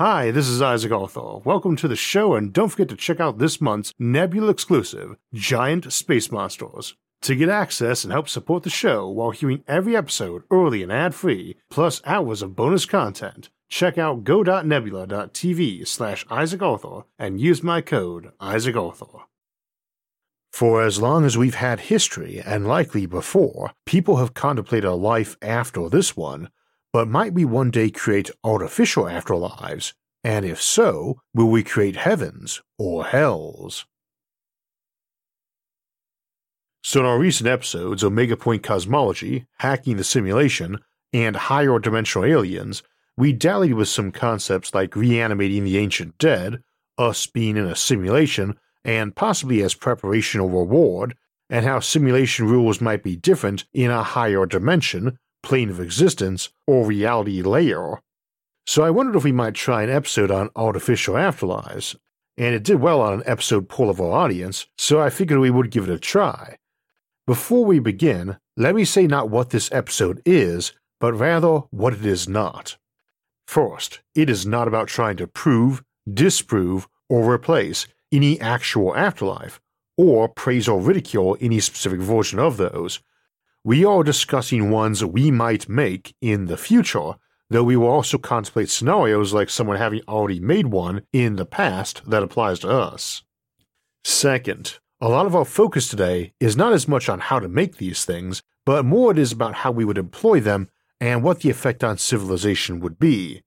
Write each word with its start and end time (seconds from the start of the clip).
Hi, 0.00 0.30
this 0.30 0.48
is 0.48 0.62
Isaac 0.62 0.92
Arthur. 0.92 1.40
Welcome 1.44 1.76
to 1.76 1.86
the 1.86 1.94
show, 1.94 2.32
and 2.32 2.54
don't 2.54 2.70
forget 2.70 2.88
to 2.88 2.96
check 2.96 3.20
out 3.20 3.36
this 3.36 3.60
month's 3.60 3.92
Nebula 3.98 4.48
exclusive, 4.48 5.14
Giant 5.34 5.92
Space 5.92 6.32
Monsters. 6.32 6.94
To 7.20 7.36
get 7.36 7.50
access 7.50 8.02
and 8.02 8.10
help 8.10 8.26
support 8.26 8.62
the 8.62 8.70
show 8.70 9.06
while 9.10 9.30
hearing 9.30 9.62
every 9.68 9.94
episode 9.94 10.44
early 10.50 10.82
and 10.82 10.90
ad 10.90 11.14
free, 11.14 11.56
plus 11.68 12.00
hours 12.06 12.40
of 12.40 12.56
bonus 12.56 12.86
content, 12.86 13.50
check 13.68 13.98
out 13.98 14.24
go.nebula.tv 14.24 15.86
slash 15.86 16.24
Isaac 16.30 16.62
Arthur 16.62 17.02
and 17.18 17.38
use 17.38 17.62
my 17.62 17.82
code 17.82 18.32
Isaac 18.40 18.76
Arthur. 18.76 19.26
For 20.50 20.82
as 20.82 20.98
long 20.98 21.26
as 21.26 21.36
we've 21.36 21.56
had 21.56 21.78
history, 21.78 22.40
and 22.40 22.66
likely 22.66 23.04
before, 23.04 23.72
people 23.84 24.16
have 24.16 24.32
contemplated 24.32 24.86
a 24.88 24.94
life 24.94 25.36
after 25.42 25.90
this 25.90 26.16
one 26.16 26.48
but 26.92 27.08
might 27.08 27.32
we 27.32 27.44
one 27.44 27.70
day 27.70 27.90
create 27.90 28.30
artificial 28.42 29.04
afterlives? 29.04 29.92
And 30.22 30.44
if 30.44 30.60
so, 30.60 31.20
will 31.34 31.48
we 31.48 31.62
create 31.62 31.96
heavens 31.96 32.60
or 32.78 33.06
hells? 33.06 33.86
So, 36.82 37.00
in 37.00 37.06
our 37.06 37.18
recent 37.18 37.48
episodes, 37.48 38.02
Omega 38.02 38.36
Point 38.36 38.62
Cosmology, 38.62 39.46
Hacking 39.58 39.96
the 39.96 40.04
Simulation, 40.04 40.78
and 41.12 41.36
Higher 41.36 41.78
Dimensional 41.78 42.26
Aliens, 42.26 42.82
we 43.16 43.32
dallied 43.32 43.74
with 43.74 43.88
some 43.88 44.12
concepts 44.12 44.74
like 44.74 44.96
reanimating 44.96 45.64
the 45.64 45.78
ancient 45.78 46.16
dead, 46.18 46.62
us 46.96 47.26
being 47.26 47.56
in 47.56 47.66
a 47.66 47.76
simulation, 47.76 48.56
and 48.84 49.14
possibly 49.14 49.62
as 49.62 49.74
preparation 49.74 50.40
or 50.40 50.48
reward, 50.48 51.14
and 51.50 51.64
how 51.64 51.80
simulation 51.80 52.46
rules 52.46 52.80
might 52.80 53.02
be 53.02 53.16
different 53.16 53.66
in 53.74 53.90
a 53.90 54.02
higher 54.02 54.46
dimension, 54.46 55.18
plane 55.42 55.70
of 55.70 55.80
existence, 55.80 56.50
or 56.66 56.86
reality 56.86 57.42
layer. 57.42 58.00
So 58.66 58.82
I 58.82 58.90
wondered 58.90 59.16
if 59.16 59.24
we 59.24 59.32
might 59.32 59.54
try 59.54 59.82
an 59.82 59.90
episode 59.90 60.30
on 60.30 60.50
artificial 60.54 61.14
afterlives, 61.14 61.96
and 62.36 62.54
it 62.54 62.62
did 62.62 62.80
well 62.80 63.00
on 63.00 63.14
an 63.14 63.22
episode 63.26 63.68
poll 63.68 63.90
of 63.90 64.00
our 64.00 64.12
audience, 64.12 64.66
so 64.78 65.00
I 65.00 65.10
figured 65.10 65.40
we 65.40 65.50
would 65.50 65.70
give 65.70 65.88
it 65.88 65.92
a 65.92 65.98
try. 65.98 66.56
Before 67.26 67.64
we 67.64 67.78
begin, 67.78 68.38
let 68.56 68.74
me 68.74 68.84
say 68.84 69.06
not 69.06 69.30
what 69.30 69.50
this 69.50 69.70
episode 69.72 70.22
is, 70.24 70.72
but 71.00 71.14
rather 71.14 71.60
what 71.70 71.94
it 71.94 72.04
is 72.04 72.28
not. 72.28 72.76
First, 73.46 74.00
it 74.14 74.30
is 74.30 74.46
not 74.46 74.68
about 74.68 74.88
trying 74.88 75.16
to 75.16 75.26
prove, 75.26 75.82
disprove, 76.12 76.88
or 77.08 77.30
replace 77.30 77.86
any 78.12 78.40
actual 78.40 78.96
afterlife, 78.96 79.60
or 79.96 80.28
praise 80.28 80.68
or 80.68 80.80
ridicule 80.80 81.36
any 81.40 81.60
specific 81.60 82.00
version 82.00 82.38
of 82.38 82.56
those, 82.56 83.00
we 83.64 83.84
are 83.84 84.02
discussing 84.02 84.70
ones 84.70 85.04
we 85.04 85.30
might 85.30 85.68
make 85.68 86.14
in 86.20 86.46
the 86.46 86.56
future, 86.56 87.12
though 87.50 87.64
we 87.64 87.76
will 87.76 87.88
also 87.88 88.16
contemplate 88.16 88.70
scenarios 88.70 89.34
like 89.34 89.50
someone 89.50 89.76
having 89.76 90.00
already 90.08 90.40
made 90.40 90.66
one 90.66 91.02
in 91.12 91.36
the 91.36 91.44
past 91.44 92.02
that 92.08 92.22
applies 92.22 92.60
to 92.60 92.68
us. 92.68 93.22
Second, 94.02 94.78
a 95.00 95.08
lot 95.08 95.26
of 95.26 95.34
our 95.34 95.44
focus 95.44 95.88
today 95.88 96.32
is 96.40 96.56
not 96.56 96.72
as 96.72 96.88
much 96.88 97.08
on 97.08 97.20
how 97.20 97.38
to 97.38 97.48
make 97.48 97.76
these 97.76 98.04
things, 98.04 98.42
but 98.64 98.84
more 98.84 99.10
it 99.10 99.18
is 99.18 99.32
about 99.32 99.56
how 99.56 99.70
we 99.70 99.84
would 99.84 99.98
employ 99.98 100.40
them 100.40 100.68
and 101.00 101.22
what 101.22 101.40
the 101.40 101.50
effect 101.50 101.84
on 101.84 101.98
civilization 101.98 102.80
would 102.80 102.98
be. 102.98 103.42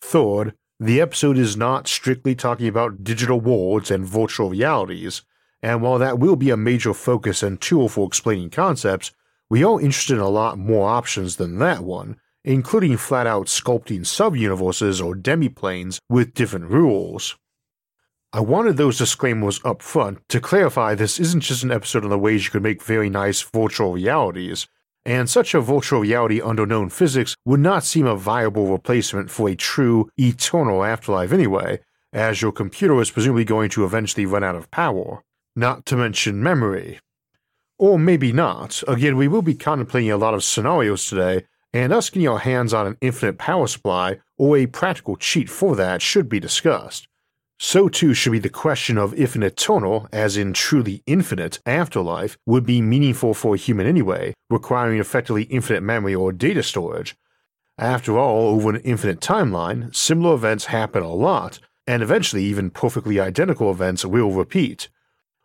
Third, 0.00 0.54
the 0.80 1.00
episode 1.00 1.38
is 1.38 1.56
not 1.56 1.88
strictly 1.88 2.34
talking 2.34 2.68
about 2.68 3.04
digital 3.04 3.40
worlds 3.40 3.90
and 3.90 4.06
virtual 4.06 4.50
realities, 4.50 5.22
and 5.62 5.82
while 5.82 5.98
that 5.98 6.18
will 6.18 6.36
be 6.36 6.50
a 6.50 6.56
major 6.56 6.92
focus 6.92 7.42
and 7.42 7.60
tool 7.60 7.88
for 7.88 8.06
explaining 8.06 8.50
concepts, 8.50 9.12
we 9.54 9.62
are 9.62 9.80
interested 9.80 10.14
in 10.14 10.20
a 10.20 10.28
lot 10.28 10.58
more 10.58 10.88
options 10.88 11.36
than 11.36 11.60
that 11.60 11.84
one, 11.84 12.16
including 12.42 12.96
flat 12.96 13.24
out 13.24 13.46
sculpting 13.46 14.00
subuniverses 14.00 15.00
or 15.00 15.14
demiplanes 15.14 15.98
with 16.08 16.34
different 16.34 16.68
rules. 16.68 17.36
I 18.32 18.40
wanted 18.40 18.76
those 18.76 18.98
disclaimers 18.98 19.60
up 19.64 19.80
front 19.80 20.18
to 20.30 20.40
clarify 20.40 20.96
this 20.96 21.20
isn't 21.20 21.42
just 21.42 21.62
an 21.62 21.70
episode 21.70 22.02
on 22.02 22.10
the 22.10 22.18
ways 22.18 22.44
you 22.44 22.50
can 22.50 22.64
make 22.64 22.82
very 22.82 23.08
nice 23.08 23.42
virtual 23.42 23.92
realities, 23.92 24.66
and 25.04 25.30
such 25.30 25.54
a 25.54 25.60
virtual 25.60 26.00
reality 26.00 26.40
under 26.40 26.66
known 26.66 26.90
physics 26.90 27.36
would 27.44 27.60
not 27.60 27.84
seem 27.84 28.08
a 28.08 28.16
viable 28.16 28.72
replacement 28.72 29.30
for 29.30 29.48
a 29.48 29.54
true, 29.54 30.10
eternal 30.16 30.82
afterlife 30.82 31.30
anyway, 31.30 31.78
as 32.12 32.42
your 32.42 32.50
computer 32.50 33.00
is 33.00 33.12
presumably 33.12 33.44
going 33.44 33.70
to 33.70 33.84
eventually 33.84 34.26
run 34.26 34.42
out 34.42 34.56
of 34.56 34.72
power, 34.72 35.22
not 35.54 35.86
to 35.86 35.96
mention 35.96 36.42
memory. 36.42 36.98
Or 37.78 37.98
maybe 37.98 38.32
not. 38.32 38.82
Again, 38.86 39.16
we 39.16 39.28
will 39.28 39.42
be 39.42 39.54
contemplating 39.54 40.10
a 40.10 40.16
lot 40.16 40.34
of 40.34 40.44
scenarios 40.44 41.06
today, 41.06 41.44
and 41.72 41.92
us 41.92 42.08
getting 42.08 42.28
our 42.28 42.38
hands 42.38 42.72
on 42.72 42.86
an 42.86 42.96
infinite 43.00 43.36
power 43.36 43.66
supply 43.66 44.20
or 44.38 44.56
a 44.56 44.66
practical 44.66 45.16
cheat 45.16 45.50
for 45.50 45.74
that 45.76 46.00
should 46.00 46.28
be 46.28 46.38
discussed. 46.38 47.08
So 47.58 47.88
too 47.88 48.14
should 48.14 48.32
be 48.32 48.38
the 48.38 48.48
question 48.48 48.98
of 48.98 49.14
if 49.14 49.34
an 49.34 49.42
eternal, 49.42 50.08
as 50.12 50.36
in 50.36 50.52
truly 50.52 51.02
infinite, 51.06 51.60
afterlife 51.66 52.36
would 52.46 52.66
be 52.66 52.82
meaningful 52.82 53.34
for 53.34 53.54
a 53.54 53.58
human 53.58 53.86
anyway, 53.86 54.34
requiring 54.50 55.00
effectively 55.00 55.44
infinite 55.44 55.82
memory 55.82 56.14
or 56.14 56.32
data 56.32 56.62
storage. 56.62 57.16
After 57.78 58.18
all, 58.18 58.48
over 58.48 58.70
an 58.70 58.80
infinite 58.82 59.20
timeline, 59.20 59.94
similar 59.94 60.34
events 60.34 60.66
happen 60.66 61.02
a 61.02 61.12
lot, 61.12 61.58
and 61.86 62.02
eventually 62.02 62.44
even 62.44 62.70
perfectly 62.70 63.18
identical 63.18 63.70
events 63.70 64.04
will 64.04 64.30
repeat 64.30 64.88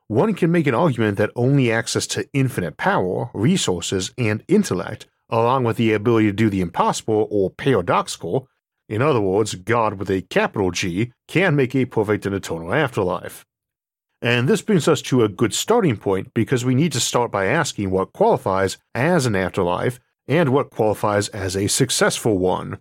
one 0.10 0.34
can 0.34 0.52
make 0.52 0.66
an 0.66 0.74
argument 0.74 1.20
that 1.20 1.32
only 1.36 1.72
access 1.72 2.08
to 2.08 2.28
infinite 2.34 2.78
power, 2.78 3.30
resources, 3.32 4.12
and 4.18 4.44
intellect, 4.48 5.06
along 5.30 5.64
with 5.64 5.78
the 5.78 5.94
ability 5.94 6.26
to 6.26 6.34
do 6.34 6.50
the 6.50 6.62
impossible 6.62 7.28
or 7.30 7.52
paradoxical, 7.52 8.50
in 8.90 9.04
other 9.04 9.22
words, 9.22 9.54
God 9.54 10.00
with 10.00 10.10
a 10.10 10.24
capital 10.24 10.72
G, 10.72 11.14
can 11.28 11.56
make 11.56 11.76
a 11.76 11.86
perfect 11.86 12.26
and 12.26 12.34
eternal 12.34 12.74
afterlife. 12.74 13.46
And 14.20 14.50
this 14.50 14.64
brings 14.64 14.88
us 14.88 15.04
to 15.04 15.24
a 15.24 15.30
good 15.30 15.54
starting 15.54 15.96
point 15.96 16.34
because 16.34 16.66
we 16.66 16.74
need 16.74 16.92
to 16.94 17.00
start 17.00 17.32
by 17.32 17.46
asking 17.46 17.92
what 17.92 18.12
qualifies 18.12 18.80
as 18.96 19.28
an 19.28 19.36
afterlife 19.36 20.00
and 20.28 20.50
what 20.50 20.72
qualifies 20.72 21.28
as 21.30 21.56
a 21.56 21.68
successful 21.68 22.40
one. 22.40 22.80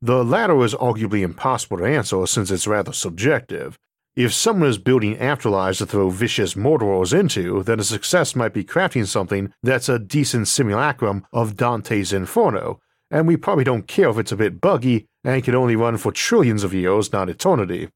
The 0.00 0.24
latter 0.24 0.64
is 0.64 0.74
arguably 0.76 1.22
impossible 1.22 1.78
to 1.78 1.84
answer 1.84 2.24
since 2.28 2.52
it's 2.52 2.68
rather 2.68 2.92
subjective, 2.92 3.76
if 4.16 4.34
someone 4.34 4.68
is 4.68 4.78
building 4.78 5.16
afterlives 5.16 5.78
to 5.78 5.86
throw 5.86 6.10
vicious 6.10 6.56
murderers 6.56 7.12
into, 7.12 7.62
then 7.62 7.78
a 7.78 7.84
success 7.84 8.34
might 8.34 8.52
be 8.52 8.64
crafting 8.64 9.06
something 9.06 9.52
that's 9.62 9.88
a 9.88 10.00
decent 10.00 10.48
simulacrum 10.48 11.24
of 11.32 11.56
Dante's 11.56 12.12
Inferno, 12.12 12.80
and 13.10 13.28
we 13.28 13.36
probably 13.36 13.62
don't 13.62 13.86
care 13.86 14.10
if 14.10 14.18
it's 14.18 14.32
a 14.32 14.36
bit 14.36 14.60
buggy 14.60 15.06
and 15.22 15.44
can 15.44 15.54
only 15.54 15.76
run 15.76 15.96
for 15.96 16.10
trillions 16.10 16.64
of 16.64 16.74
years, 16.74 17.12
not 17.12 17.28
eternity. 17.28 17.88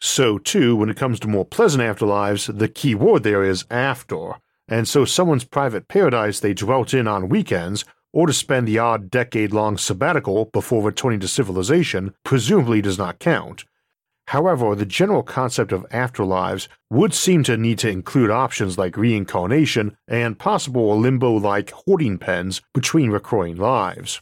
So, 0.00 0.38
too, 0.38 0.76
when 0.76 0.88
it 0.88 0.96
comes 0.96 1.20
to 1.20 1.28
more 1.28 1.44
pleasant 1.44 1.82
afterlives, 1.82 2.58
the 2.58 2.68
key 2.68 2.94
word 2.94 3.22
there 3.22 3.44
is 3.44 3.66
after, 3.70 4.36
and 4.66 4.88
so 4.88 5.04
someone's 5.04 5.44
private 5.44 5.88
paradise 5.88 6.40
they 6.40 6.54
dwelt 6.54 6.94
in 6.94 7.06
on 7.06 7.28
weekends, 7.28 7.84
or 8.14 8.26
to 8.26 8.32
spend 8.32 8.66
the 8.66 8.78
odd 8.78 9.10
decade 9.10 9.52
long 9.52 9.76
sabbatical 9.76 10.46
before 10.46 10.82
returning 10.82 11.20
to 11.20 11.28
civilization, 11.28 12.14
presumably 12.24 12.80
does 12.80 12.96
not 12.96 13.18
count 13.18 13.64
However, 14.30 14.76
the 14.76 14.86
general 14.86 15.24
concept 15.24 15.72
of 15.72 15.88
afterlives 15.88 16.68
would 16.88 17.12
seem 17.12 17.42
to 17.42 17.56
need 17.56 17.80
to 17.80 17.90
include 17.90 18.30
options 18.30 18.78
like 18.78 18.96
reincarnation 18.96 19.96
and 20.06 20.38
possible 20.38 20.96
limbo 20.96 21.32
like 21.32 21.72
hoarding 21.72 22.16
pens 22.16 22.62
between 22.72 23.10
recurring 23.10 23.56
lives. 23.56 24.20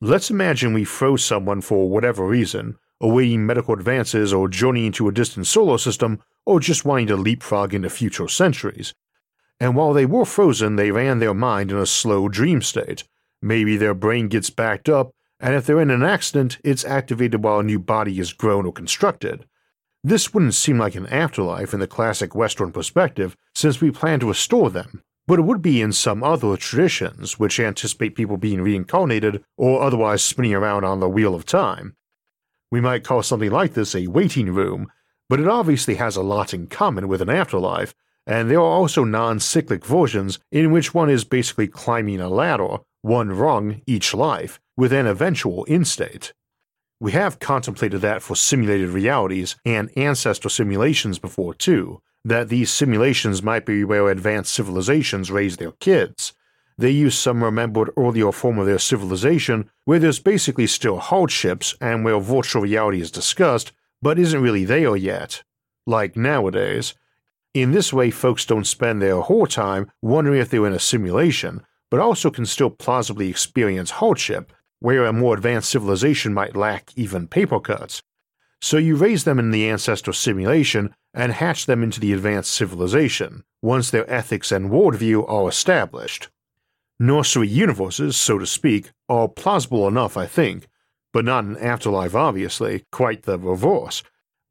Let's 0.00 0.30
imagine 0.30 0.72
we 0.72 0.84
froze 0.84 1.24
someone 1.24 1.62
for 1.62 1.90
whatever 1.90 2.24
reason, 2.28 2.76
awaiting 3.00 3.44
medical 3.44 3.74
advances 3.74 4.32
or 4.32 4.46
journeying 4.46 4.92
to 4.92 5.08
a 5.08 5.12
distant 5.12 5.48
solar 5.48 5.78
system, 5.78 6.20
or 6.44 6.60
just 6.60 6.84
wanting 6.84 7.08
to 7.08 7.16
leapfrog 7.16 7.74
into 7.74 7.90
future 7.90 8.28
centuries. 8.28 8.94
And 9.58 9.74
while 9.74 9.94
they 9.94 10.06
were 10.06 10.24
frozen, 10.24 10.76
they 10.76 10.92
ran 10.92 11.18
their 11.18 11.34
mind 11.34 11.72
in 11.72 11.78
a 11.78 11.86
slow 11.86 12.28
dream 12.28 12.62
state. 12.62 13.02
Maybe 13.42 13.76
their 13.76 13.94
brain 13.94 14.28
gets 14.28 14.50
backed 14.50 14.88
up 14.88 15.15
and 15.40 15.54
if 15.54 15.66
they're 15.66 15.80
in 15.80 15.90
an 15.90 16.02
accident, 16.02 16.58
it's 16.64 16.84
activated 16.84 17.44
while 17.44 17.60
a 17.60 17.64
new 17.64 17.78
body 17.78 18.18
is 18.18 18.32
grown 18.32 18.66
or 18.66 18.72
constructed. 18.72 19.46
This 20.02 20.32
wouldn't 20.32 20.54
seem 20.54 20.78
like 20.78 20.94
an 20.94 21.06
afterlife 21.06 21.74
in 21.74 21.80
the 21.80 21.86
classic 21.86 22.34
Western 22.34 22.72
perspective, 22.72 23.36
since 23.54 23.80
we 23.80 23.90
plan 23.90 24.20
to 24.20 24.28
restore 24.28 24.70
them, 24.70 25.02
but 25.26 25.38
it 25.38 25.42
would 25.42 25.60
be 25.60 25.82
in 25.82 25.92
some 25.92 26.22
other 26.22 26.56
traditions 26.56 27.38
which 27.38 27.58
anticipate 27.58 28.14
people 28.14 28.36
being 28.36 28.60
reincarnated 28.60 29.42
or 29.56 29.82
otherwise 29.82 30.22
spinning 30.22 30.54
around 30.54 30.84
on 30.84 31.00
the 31.00 31.08
wheel 31.08 31.34
of 31.34 31.44
time. 31.44 31.96
We 32.70 32.80
might 32.80 33.04
call 33.04 33.22
something 33.22 33.50
like 33.50 33.74
this 33.74 33.94
a 33.94 34.06
waiting 34.06 34.52
room, 34.52 34.90
but 35.28 35.40
it 35.40 35.48
obviously 35.48 35.96
has 35.96 36.16
a 36.16 36.22
lot 36.22 36.54
in 36.54 36.68
common 36.68 37.08
with 37.08 37.20
an 37.20 37.30
afterlife, 37.30 37.94
and 38.26 38.50
there 38.50 38.58
are 38.58 38.62
also 38.62 39.04
non 39.04 39.40
cyclic 39.40 39.84
versions 39.84 40.38
in 40.50 40.72
which 40.72 40.94
one 40.94 41.10
is 41.10 41.24
basically 41.24 41.68
climbing 41.68 42.20
a 42.20 42.28
ladder, 42.28 42.78
one 43.06 43.30
rung 43.30 43.80
each 43.86 44.12
life, 44.12 44.60
with 44.76 44.92
an 44.92 45.06
eventual 45.06 45.64
end 45.68 45.86
state. 45.86 46.32
We 47.00 47.12
have 47.12 47.38
contemplated 47.38 48.00
that 48.00 48.22
for 48.22 48.36
simulated 48.36 48.88
realities 48.88 49.56
and 49.64 49.90
ancestor 49.96 50.48
simulations 50.48 51.18
before, 51.18 51.54
too, 51.54 52.00
that 52.24 52.48
these 52.48 52.70
simulations 52.70 53.42
might 53.42 53.64
be 53.64 53.84
where 53.84 54.10
advanced 54.10 54.52
civilizations 54.52 55.30
raise 55.30 55.56
their 55.56 55.72
kids, 55.72 56.32
they 56.78 56.90
use 56.90 57.18
some 57.18 57.42
remembered 57.42 57.90
earlier 57.96 58.32
form 58.32 58.58
of 58.58 58.66
their 58.66 58.78
civilization 58.78 59.70
where 59.84 59.98
there's 59.98 60.18
basically 60.18 60.66
still 60.66 60.98
hardships 60.98 61.74
and 61.80 62.04
where 62.04 62.20
virtual 62.20 62.62
reality 62.62 63.00
is 63.00 63.10
discussed, 63.10 63.72
but 64.02 64.18
isn't 64.18 64.42
really 64.42 64.64
there 64.64 64.94
yet. 64.96 65.42
Like 65.86 66.16
nowadays. 66.16 66.94
In 67.54 67.72
this 67.72 67.92
way, 67.92 68.10
folks 68.10 68.44
don't 68.44 68.66
spend 68.66 69.00
their 69.00 69.20
whole 69.22 69.46
time 69.46 69.90
wondering 70.02 70.38
if 70.38 70.50
they're 70.50 70.66
in 70.66 70.74
a 70.74 70.78
simulation, 70.78 71.62
but 71.90 72.00
also 72.00 72.30
can 72.30 72.46
still 72.46 72.70
plausibly 72.70 73.28
experience 73.28 73.92
hardship, 73.92 74.52
where 74.80 75.04
a 75.04 75.12
more 75.12 75.34
advanced 75.34 75.70
civilization 75.70 76.34
might 76.34 76.56
lack 76.56 76.90
even 76.96 77.26
paper 77.26 77.60
cuts. 77.60 78.02
So 78.60 78.78
you 78.78 78.96
raise 78.96 79.24
them 79.24 79.38
in 79.38 79.50
the 79.50 79.68
ancestral 79.68 80.14
simulation 80.14 80.94
and 81.14 81.32
hatch 81.32 81.66
them 81.66 81.82
into 81.82 82.00
the 82.00 82.12
advanced 82.12 82.52
civilization, 82.52 83.44
once 83.62 83.90
their 83.90 84.10
ethics 84.10 84.52
and 84.52 84.70
worldview 84.70 85.28
are 85.28 85.48
established. 85.48 86.28
Nursery 86.98 87.48
universes, 87.48 88.16
so 88.16 88.38
to 88.38 88.46
speak, 88.46 88.90
are 89.08 89.28
plausible 89.28 89.86
enough, 89.86 90.16
I 90.16 90.26
think, 90.26 90.66
but 91.12 91.24
not 91.24 91.44
an 91.44 91.56
afterlife, 91.58 92.14
obviously, 92.14 92.84
quite 92.90 93.22
the 93.22 93.38
reverse. 93.38 94.02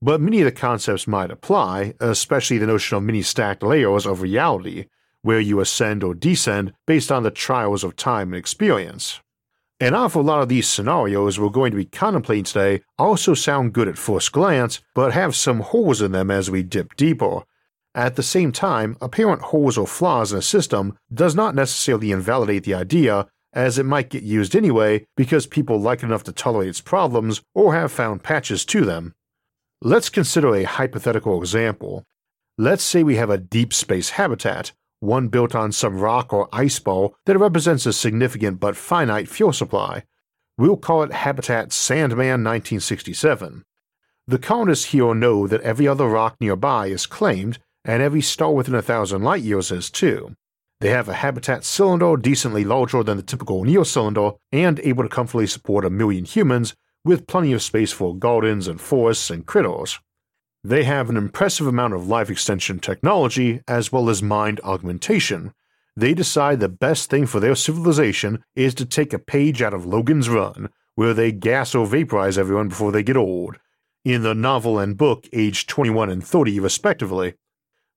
But 0.01 0.21
many 0.21 0.41
of 0.41 0.45
the 0.45 0.51
concepts 0.51 1.07
might 1.07 1.31
apply, 1.31 1.95
especially 1.99 2.57
the 2.57 2.67
notion 2.67 2.97
of 2.97 3.03
many 3.03 3.21
stacked 3.21 3.63
layers 3.63 4.05
of 4.05 4.21
reality, 4.21 4.85
where 5.25 5.39
you 5.39 5.59
ascend 5.59 6.03
or 6.03 6.13
descend 6.13 6.71
based 6.87 7.11
on 7.11 7.23
the 7.23 7.31
trials 7.31 7.83
of 7.83 7.95
time 7.95 8.29
and 8.29 8.39
experience. 8.39 9.19
An 9.79 9.93
awful 9.93 10.23
lot 10.23 10.41
of 10.41 10.49
these 10.49 10.67
scenarios 10.67 11.39
we're 11.39 11.49
going 11.49 11.71
to 11.71 11.77
be 11.77 11.85
contemplating 11.85 12.45
today 12.45 12.81
also 12.97 13.33
sound 13.33 13.73
good 13.73 13.89
at 13.89 13.97
first 13.97 14.31
glance, 14.31 14.79
but 14.93 15.13
have 15.13 15.35
some 15.35 15.59
holes 15.59 16.01
in 16.01 16.13
them 16.13 16.31
as 16.31 16.49
we 16.49 16.63
dip 16.63 16.95
deeper, 16.95 17.41
at 17.95 18.17
the 18.17 18.23
same 18.23 18.51
time, 18.51 18.97
apparent 18.99 19.41
holes 19.41 19.77
or 19.77 19.87
flaws 19.87 20.33
in 20.33 20.37
a 20.37 20.41
system 20.41 20.97
does 21.13 21.33
not 21.33 21.55
necessarily 21.55 22.11
invalidate 22.11 22.65
the 22.65 22.73
idea, 22.73 23.25
as 23.53 23.79
it 23.79 23.85
might 23.85 24.09
get 24.09 24.21
used 24.21 24.53
anyway 24.53 25.05
because 25.15 25.47
people 25.47 25.79
like 25.79 26.03
enough 26.03 26.25
to 26.25 26.33
tolerate 26.33 26.67
its 26.67 26.81
problems 26.81 27.41
or 27.53 27.73
have 27.73 27.93
found 27.93 28.21
patches 28.21 28.65
to 28.65 28.83
them. 28.83 29.15
Let's 29.81 30.09
consider 30.09 30.53
a 30.53 30.63
hypothetical 30.63 31.39
example. 31.39 32.03
Let's 32.57 32.83
say 32.83 33.01
we 33.01 33.15
have 33.15 33.29
a 33.29 33.37
deep 33.37 33.73
space 33.73 34.11
habitat, 34.11 34.73
one 35.05 35.27
built 35.27 35.55
on 35.55 35.71
some 35.71 35.99
rock 35.99 36.33
or 36.33 36.49
ice 36.51 36.79
ball 36.79 37.15
that 37.25 37.37
represents 37.37 37.85
a 37.85 37.93
significant 37.93 38.59
but 38.59 38.75
finite 38.75 39.27
fuel 39.27 39.53
supply. 39.53 40.03
We'll 40.57 40.77
call 40.77 41.03
it 41.03 41.11
Habitat 41.11 41.71
Sandman 41.71 42.43
1967. 42.43 43.63
The 44.27 44.39
colonists 44.39 44.85
here 44.85 45.13
know 45.13 45.47
that 45.47 45.61
every 45.61 45.87
other 45.87 46.07
rock 46.07 46.37
nearby 46.39 46.87
is 46.87 47.05
claimed 47.05 47.59
and 47.83 48.01
every 48.01 48.21
star 48.21 48.51
within 48.51 48.73
a 48.73 48.81
thousand 48.81 49.21
light 49.21 49.43
years 49.43 49.71
is 49.71 49.91
too. 49.91 50.35
They 50.81 50.89
have 50.89 51.07
a 51.07 51.13
habitat 51.13 51.63
cylinder 51.63 52.17
decently 52.17 52.63
larger 52.63 53.03
than 53.03 53.17
the 53.17 53.23
typical 53.23 53.59
O'Neill 53.59 53.85
cylinder 53.85 54.31
and 54.51 54.79
able 54.79 55.03
to 55.03 55.09
comfortably 55.09 55.47
support 55.47 55.85
a 55.85 55.89
million 55.89 56.25
humans 56.25 56.73
with 57.03 57.27
plenty 57.27 57.53
of 57.53 57.61
space 57.61 57.91
for 57.91 58.15
gardens 58.15 58.67
and 58.67 58.81
forests 58.81 59.29
and 59.29 59.45
critters. 59.45 59.99
They 60.67 60.83
have 60.85 61.11
an 61.11 61.15
impressive 61.15 61.67
amount 61.67 61.93
of 61.93 62.07
life 62.07 62.31
extension 62.31 62.79
technology 62.79 63.61
as 63.67 63.91
well 63.91 64.09
as 64.09 64.23
mind 64.23 64.59
augmentation. 64.63 65.53
They 65.95 66.15
decide 66.15 66.59
the 66.59 66.67
best 66.67 67.07
thing 67.07 67.27
for 67.27 67.39
their 67.39 67.53
civilization 67.53 68.43
is 68.55 68.73
to 68.75 68.85
take 68.87 69.13
a 69.13 69.19
page 69.19 69.61
out 69.61 69.75
of 69.75 69.85
Logan's 69.85 70.27
Run, 70.27 70.69
where 70.95 71.13
they 71.13 71.31
gas 71.31 71.75
or 71.75 71.85
vaporize 71.85 72.39
everyone 72.39 72.69
before 72.69 72.91
they 72.91 73.03
get 73.03 73.15
old, 73.15 73.59
in 74.03 74.23
the 74.23 74.33
novel 74.33 74.79
and 74.79 74.97
book 74.97 75.27
aged 75.31 75.69
21 75.69 76.09
and 76.09 76.25
30 76.25 76.59
respectively. 76.59 77.35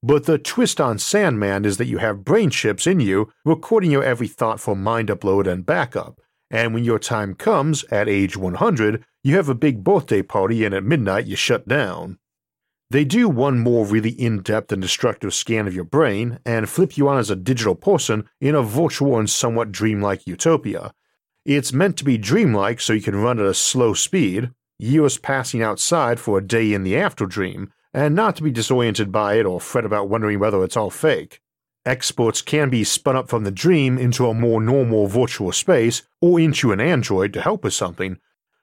But 0.02 0.26
the 0.26 0.36
twist 0.36 0.78
on 0.78 0.98
Sandman 0.98 1.64
is 1.64 1.78
that 1.78 1.88
you 1.88 1.96
have 1.96 2.22
brain 2.22 2.50
chips 2.50 2.86
in 2.86 3.00
you 3.00 3.32
recording 3.46 3.90
your 3.90 4.04
every 4.04 4.28
thought 4.28 4.60
for 4.60 4.76
mind 4.76 5.08
upload 5.08 5.50
and 5.50 5.64
backup, 5.64 6.20
and 6.50 6.74
when 6.74 6.84
your 6.84 6.98
time 6.98 7.34
comes, 7.34 7.84
at 7.84 8.10
age 8.10 8.36
100, 8.36 9.02
you 9.24 9.36
have 9.36 9.48
a 9.48 9.54
big 9.54 9.82
birthday 9.82 10.20
party 10.20 10.66
and 10.66 10.74
at 10.74 10.84
midnight 10.84 11.24
you 11.24 11.34
shut 11.34 11.66
down. 11.66 12.18
They 12.90 13.04
do 13.04 13.28
one 13.28 13.58
more 13.58 13.84
really 13.84 14.10
in 14.10 14.40
depth 14.40 14.72
and 14.72 14.80
destructive 14.80 15.34
scan 15.34 15.66
of 15.66 15.74
your 15.74 15.84
brain 15.84 16.38
and 16.46 16.68
flip 16.68 16.96
you 16.96 17.06
on 17.08 17.18
as 17.18 17.28
a 17.28 17.36
digital 17.36 17.74
person 17.74 18.24
in 18.40 18.54
a 18.54 18.62
virtual 18.62 19.18
and 19.18 19.28
somewhat 19.28 19.72
dreamlike 19.72 20.26
utopia. 20.26 20.94
It's 21.44 21.72
meant 21.72 21.98
to 21.98 22.04
be 22.04 22.16
dreamlike 22.16 22.80
so 22.80 22.94
you 22.94 23.02
can 23.02 23.16
run 23.16 23.38
at 23.38 23.46
a 23.46 23.52
slow 23.52 23.92
speed, 23.92 24.50
years 24.78 25.18
passing 25.18 25.62
outside 25.62 26.18
for 26.18 26.38
a 26.38 26.46
day 26.46 26.72
in 26.72 26.82
the 26.82 26.96
after 26.96 27.26
dream, 27.26 27.72
and 27.92 28.14
not 28.14 28.36
to 28.36 28.42
be 28.42 28.50
disoriented 28.50 29.12
by 29.12 29.34
it 29.34 29.44
or 29.44 29.60
fret 29.60 29.84
about 29.84 30.08
wondering 30.08 30.38
whether 30.38 30.64
it's 30.64 30.76
all 30.76 30.90
fake. 30.90 31.40
Experts 31.84 32.40
can 32.40 32.70
be 32.70 32.84
spun 32.84 33.16
up 33.16 33.28
from 33.28 33.44
the 33.44 33.50
dream 33.50 33.98
into 33.98 34.26
a 34.26 34.34
more 34.34 34.62
normal 34.62 35.06
virtual 35.06 35.52
space 35.52 36.02
or 36.22 36.40
into 36.40 36.72
an 36.72 36.80
android 36.80 37.34
to 37.34 37.42
help 37.42 37.64
with 37.64 37.74
something, 37.74 38.18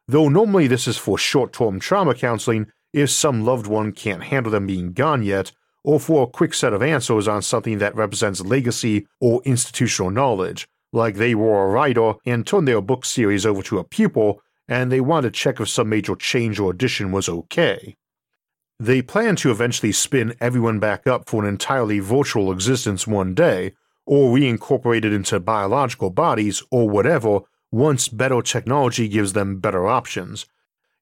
though 0.07 0.30
normally 0.30 0.68
this 0.68 0.88
is 0.88 0.98
for 0.98 1.18
short 1.18 1.54
term 1.54 1.80
trauma 1.80 2.16
counseling 2.16 2.68
if 2.95 3.09
some 3.09 3.44
loved 3.44 3.68
one 3.68 3.92
can't 3.92 4.24
handle 4.24 4.53
them 4.53 4.65
being 4.65 4.94
gone 4.94 5.21
yet, 5.21 5.51
or 5.83 6.00
for 6.00 6.24
a 6.24 6.27
quick 6.27 6.53
set 6.53 6.71
of 6.71 6.81
answers 6.81 7.27
on 7.27 7.42
something 7.42 7.77
that 7.80 7.94
represents 7.94 8.39
legacy 8.39 9.06
or 9.19 9.42
institutional 9.44 10.09
knowledge, 10.09 10.65
like 10.94 11.15
they 11.15 11.36
were 11.36 11.62
a 11.62 11.68
writer 11.68 12.13
and 12.25 12.47
turned 12.47 12.68
their 12.68 12.80
book 12.80 13.03
series 13.03 13.45
over 13.45 13.62
to 13.62 13.80
a 13.80 13.83
pupil 13.83 14.42
and 14.69 14.89
they 14.89 15.01
wanted 15.01 15.33
to 15.33 15.38
check 15.38 15.59
if 15.59 15.68
some 15.68 15.89
major 15.89 16.15
change 16.15 16.57
or 16.57 16.71
addition 16.71 17.12
was 17.12 17.27
okay. 17.27 17.97
They 18.80 19.01
plan 19.01 19.36
to 19.38 19.51
eventually 19.51 19.91
spin 19.91 20.33
everyone 20.39 20.80
back 20.80 21.06
up 21.06 21.27
for 21.27 21.44
an 21.44 21.50
entirely 21.50 22.00
virtual 22.00 22.50
existence 22.50 23.06
one 23.06 23.33
day, 23.33 23.74
or 24.06 24.33
reincorporate 24.33 25.03
it 25.03 25.12
into 25.13 25.39
biological 25.41 26.12
bodies, 26.12 26.63
or 26.71 26.89
whatever, 26.89 27.41
once 27.71 28.07
better 28.07 28.41
technology 28.41 29.09
gives 29.09 29.33
them 29.33 29.59
better 29.59 29.86
options. 29.86 30.45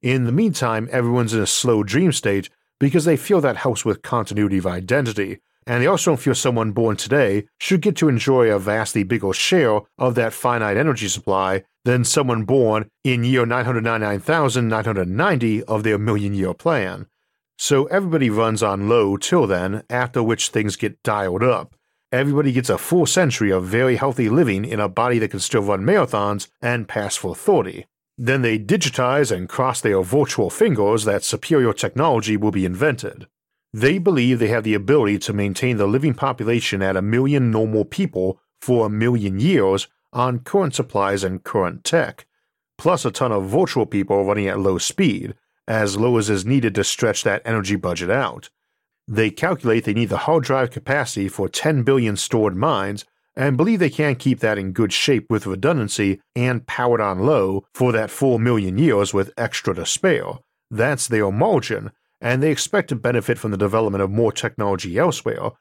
In 0.04 0.26
the 0.26 0.32
meantime, 0.34 0.90
everyone's 0.92 1.34
in 1.34 1.42
a 1.42 1.48
slow 1.48 1.82
dream 1.82 2.12
state 2.12 2.50
because 2.78 3.06
they 3.06 3.16
feel 3.16 3.40
that 3.40 3.56
helps 3.56 3.86
with 3.86 4.02
continuity 4.02 4.58
of 4.58 4.68
identity, 4.68 5.40
and 5.66 5.82
they 5.82 5.88
also 5.88 6.18
feel 6.18 6.36
someone 6.36 6.74
born 6.74 6.98
today 6.98 7.48
should 7.58 7.80
get 7.80 7.96
to 7.96 8.10
enjoy 8.10 8.50
a 8.50 8.60
vastly 8.60 9.04
bigger 9.04 9.32
share 9.32 9.80
of 9.98 10.16
that 10.16 10.34
finite 10.34 10.76
energy 10.76 11.08
supply 11.08 11.64
than 11.86 12.04
someone 12.04 12.44
born 12.44 12.90
in 13.06 13.24
year 13.24 13.46
999,990 13.46 15.64
of 15.64 15.84
their 15.84 15.98
million 15.98 16.34
year 16.34 16.54
plan. 16.54 17.06
So 17.58 17.86
everybody 17.86 18.30
runs 18.30 18.62
on 18.62 18.90
low 18.90 19.16
till 19.16 19.48
then, 19.48 19.84
after 19.90 20.22
which 20.22 20.50
things 20.50 20.76
get 20.76 21.02
dialed 21.04 21.44
up. 21.44 21.76
Everybody 22.12 22.52
gets 22.52 22.70
a 22.70 22.78
full 22.78 23.06
century 23.06 23.52
of 23.52 23.64
very 23.64 23.96
healthy 23.96 24.28
living 24.28 24.66
in 24.66 24.82
a 24.82 24.90
body 24.90 25.18
that 25.20 25.32
can 25.32 25.40
still 25.40 25.62
run 25.62 25.86
marathons 25.86 26.50
and 26.62 26.90
pass 26.90 27.16
for 27.16 27.34
30. 27.34 27.86
Then 28.18 28.42
they 28.42 28.60
digitize 28.60 29.32
and 29.32 29.50
cross 29.50 29.82
their 29.82 30.02
virtual 30.04 30.50
fingers 30.50 31.06
that 31.06 31.24
superior 31.24 31.74
technology 31.74 32.38
will 32.38 32.52
be 32.52 32.66
invented. 32.66 33.28
They 33.74 33.98
believe 33.98 34.38
they 34.38 34.50
have 34.50 34.64
the 34.64 34.76
ability 34.76 35.18
to 35.20 35.34
maintain 35.34 35.78
the 35.78 35.88
living 35.88 36.14
population 36.14 36.84
at 36.84 36.96
a 36.96 37.02
million 37.02 37.50
normal 37.50 37.86
people 37.86 38.40
for 38.62 38.86
a 38.86 38.90
million 38.90 39.40
years 39.40 39.88
on 40.14 40.40
current 40.40 40.76
supplies 40.76 41.24
and 41.24 41.44
current 41.44 41.84
tech, 41.84 42.28
plus 42.78 43.04
a 43.04 43.10
ton 43.12 43.32
of 43.32 43.50
virtual 43.50 43.88
people 43.88 44.26
running 44.26 44.48
at 44.48 44.60
low 44.60 44.78
speed, 44.78 45.34
as 45.68 45.98
low 45.98 46.18
as 46.18 46.30
is 46.30 46.46
needed 46.46 46.76
to 46.76 46.84
stretch 46.84 47.24
that 47.24 47.42
energy 47.46 47.76
budget 47.76 48.12
out. 48.12 48.50
They 49.08 49.32
calculate 49.32 49.86
they 49.86 49.94
need 49.94 50.10
the 50.10 50.20
hard 50.20 50.44
drive 50.44 50.70
capacity 50.70 51.28
for 51.28 51.50
10 51.50 51.82
billion 51.84 52.16
stored 52.16 52.56
minds 52.56 53.06
and 53.36 53.58
believe 53.58 53.80
they 53.80 53.90
can 53.90 54.16
keep 54.16 54.40
that 54.40 54.58
in 54.58 54.72
good 54.72 54.94
shape 54.94 55.26
with 55.30 55.48
redundancy 55.48 56.22
and 56.36 56.68
powered 56.68 57.02
on 57.02 57.20
low 57.20 57.66
for 57.74 57.92
that 57.92 58.12
4 58.12 58.40
million 58.40 58.78
years 58.78 59.14
with 59.14 59.34
extra 59.38 59.74
to 59.76 59.86
spare. 59.86 60.34
That's 60.70 61.08
their 61.08 61.32
margin, 61.32 61.92
and 62.22 62.42
they 62.42 62.52
expect 62.52 62.90
to 62.90 62.96
benefit 62.96 63.38
from 63.38 63.52
the 63.52 63.58
development 63.58 64.04
of 64.04 64.12
more 64.12 64.32
technology 64.32 64.98
elsewhere. 64.98 65.52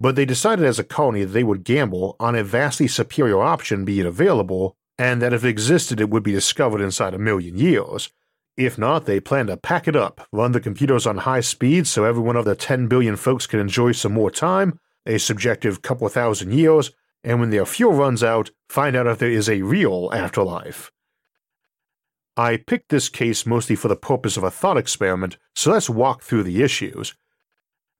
But 0.00 0.16
they 0.16 0.24
decided 0.24 0.64
as 0.64 0.78
a 0.78 0.84
colony 0.84 1.24
that 1.24 1.32
they 1.32 1.44
would 1.44 1.64
gamble 1.64 2.16
on 2.20 2.34
a 2.34 2.44
vastly 2.44 2.88
superior 2.88 3.40
option 3.40 3.84
being 3.84 4.06
available, 4.06 4.76
and 4.98 5.20
that 5.22 5.32
if 5.32 5.44
it 5.44 5.48
existed, 5.48 6.00
it 6.00 6.10
would 6.10 6.22
be 6.22 6.32
discovered 6.32 6.80
inside 6.80 7.14
a 7.14 7.18
million 7.18 7.56
years. 7.56 8.10
If 8.56 8.76
not, 8.76 9.06
they 9.06 9.20
plan 9.20 9.46
to 9.46 9.56
pack 9.56 9.86
it 9.86 9.94
up, 9.94 10.26
run 10.32 10.52
the 10.52 10.60
computers 10.60 11.06
on 11.06 11.18
high 11.18 11.40
speed 11.40 11.86
so 11.86 12.04
every 12.04 12.22
one 12.22 12.36
of 12.36 12.44
the 12.44 12.56
10 12.56 12.88
billion 12.88 13.14
folks 13.14 13.46
can 13.46 13.60
enjoy 13.60 13.92
some 13.92 14.12
more 14.12 14.32
time, 14.32 14.80
a 15.06 15.18
subjective 15.18 15.82
couple 15.82 16.08
thousand 16.08 16.52
years, 16.52 16.90
and 17.24 17.40
when 17.40 17.50
their 17.50 17.66
fuel 17.66 17.92
runs 17.92 18.22
out, 18.22 18.50
find 18.68 18.96
out 18.96 19.06
if 19.06 19.18
there 19.18 19.30
is 19.30 19.48
a 19.48 19.62
real 19.62 20.10
afterlife. 20.12 20.90
I 22.36 22.56
picked 22.56 22.90
this 22.90 23.08
case 23.08 23.44
mostly 23.46 23.74
for 23.74 23.88
the 23.88 23.96
purpose 23.96 24.36
of 24.36 24.44
a 24.44 24.50
thought 24.50 24.76
experiment, 24.76 25.38
so 25.54 25.72
let's 25.72 25.90
walk 25.90 26.22
through 26.22 26.44
the 26.44 26.62
issues. 26.62 27.14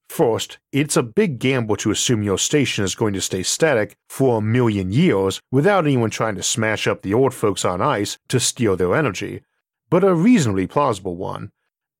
First, 0.08 0.58
it's 0.72 0.96
a 0.96 1.02
big 1.02 1.38
gamble 1.38 1.76
to 1.76 1.90
assume 1.90 2.22
your 2.22 2.38
station 2.38 2.84
is 2.84 2.94
going 2.94 3.12
to 3.14 3.20
stay 3.20 3.42
static 3.42 3.96
for 4.08 4.38
a 4.38 4.42
million 4.42 4.90
years 4.90 5.40
without 5.50 5.84
anyone 5.84 6.10
trying 6.10 6.36
to 6.36 6.42
smash 6.42 6.86
up 6.86 7.02
the 7.02 7.12
old 7.12 7.34
folks 7.34 7.64
on 7.64 7.82
ice 7.82 8.16
to 8.28 8.40
steal 8.40 8.76
their 8.76 8.94
energy, 8.94 9.42
but 9.90 10.04
a 10.04 10.14
reasonably 10.14 10.66
plausible 10.66 11.16
one. 11.16 11.50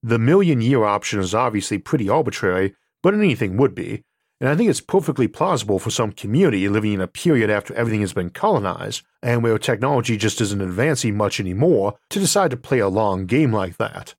The 0.03 0.19
million 0.19 0.61
year 0.61 0.85
option 0.85 1.21
is 1.21 1.35
obviously 1.35 1.79
pretty 1.79 2.09
arbitrary, 2.09 2.75
but 3.03 3.15
anything 3.15 3.57
would 3.57 3.75
be. 3.75 4.05
And 4.41 4.49
I 4.49 4.55
think 4.55 4.71
it's 4.71 4.81
perfectly 4.81 5.27
plausible 5.27 5.79
for 5.79 5.91
some 5.91 6.13
community 6.13 6.69
living 6.69 6.93
in 6.93 7.01
a 7.01 7.09
period 7.09 7.51
after 7.51 7.75
everything 7.75 8.03
has 8.03 8.13
been 8.13 8.31
colonized 8.31 9.03
and 9.23 9.43
where 9.43 9.59
technology 9.59 10.17
just 10.17 10.41
isn't 10.41 10.61
advancing 10.61 11.17
much 11.17 11.41
anymore 11.41 11.95
to 12.11 12.21
decide 12.21 12.53
to 12.53 12.57
play 12.57 12.79
a 12.79 12.89
long 12.89 13.27
game 13.27 13.53
like 13.53 13.77
that. 13.79 14.15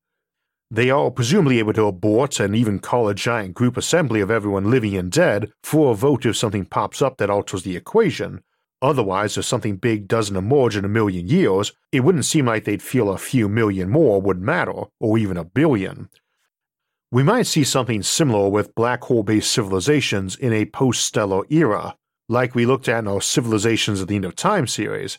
They 0.71 0.91
are 0.91 1.09
presumably 1.09 1.57
able 1.59 1.73
to 1.73 1.85
abort 1.85 2.39
and 2.39 2.55
even 2.55 2.79
call 2.79 3.07
a 3.07 3.15
giant 3.15 3.55
group 3.55 3.75
assembly 3.75 4.19
of 4.21 4.29
everyone 4.29 4.69
living 4.69 4.95
and 4.95 5.11
dead 5.11 5.51
for 5.63 5.91
a 5.91 5.95
vote 5.95 6.25
if 6.25 6.37
something 6.37 6.65
pops 6.65 7.01
up 7.01 7.17
that 7.17 7.29
alters 7.29 7.63
the 7.63 7.75
equation. 7.75 8.43
Otherwise, 8.81 9.37
if 9.37 9.45
something 9.45 9.77
big 9.77 10.07
doesn't 10.07 10.35
emerge 10.35 10.77
in 10.77 10.85
a 10.85 10.89
million 10.89 11.27
years, 11.27 11.73
it 11.91 12.01
wouldn't 12.01 12.25
seem 12.25 12.45
like 12.45 12.65
they'd 12.65 12.83
feel 12.83 13.09
a 13.09 13.17
few 13.17 13.49
million 13.49 13.89
more 13.89 14.21
would 14.21 14.41
matter, 14.41 14.83
or 14.99 15.17
even 15.17 15.37
a 15.37 15.43
billion. 15.43 16.09
We 17.11 17.23
might 17.23 17.47
see 17.47 17.63
something 17.63 18.03
similar 18.03 18.49
with 18.49 18.75
black 18.75 19.03
hole 19.05 19.23
based 19.23 19.51
civilizations 19.51 20.35
in 20.35 20.53
a 20.53 20.67
post 20.67 21.03
stellar 21.03 21.43
era, 21.49 21.95
like 22.27 22.53
we 22.53 22.67
looked 22.67 22.87
at 22.87 22.99
in 22.99 23.07
our 23.07 23.19
Civilizations 23.19 23.99
at 23.99 24.07
the 24.07 24.15
End 24.15 24.25
of 24.25 24.35
Time 24.35 24.67
series. 24.67 25.17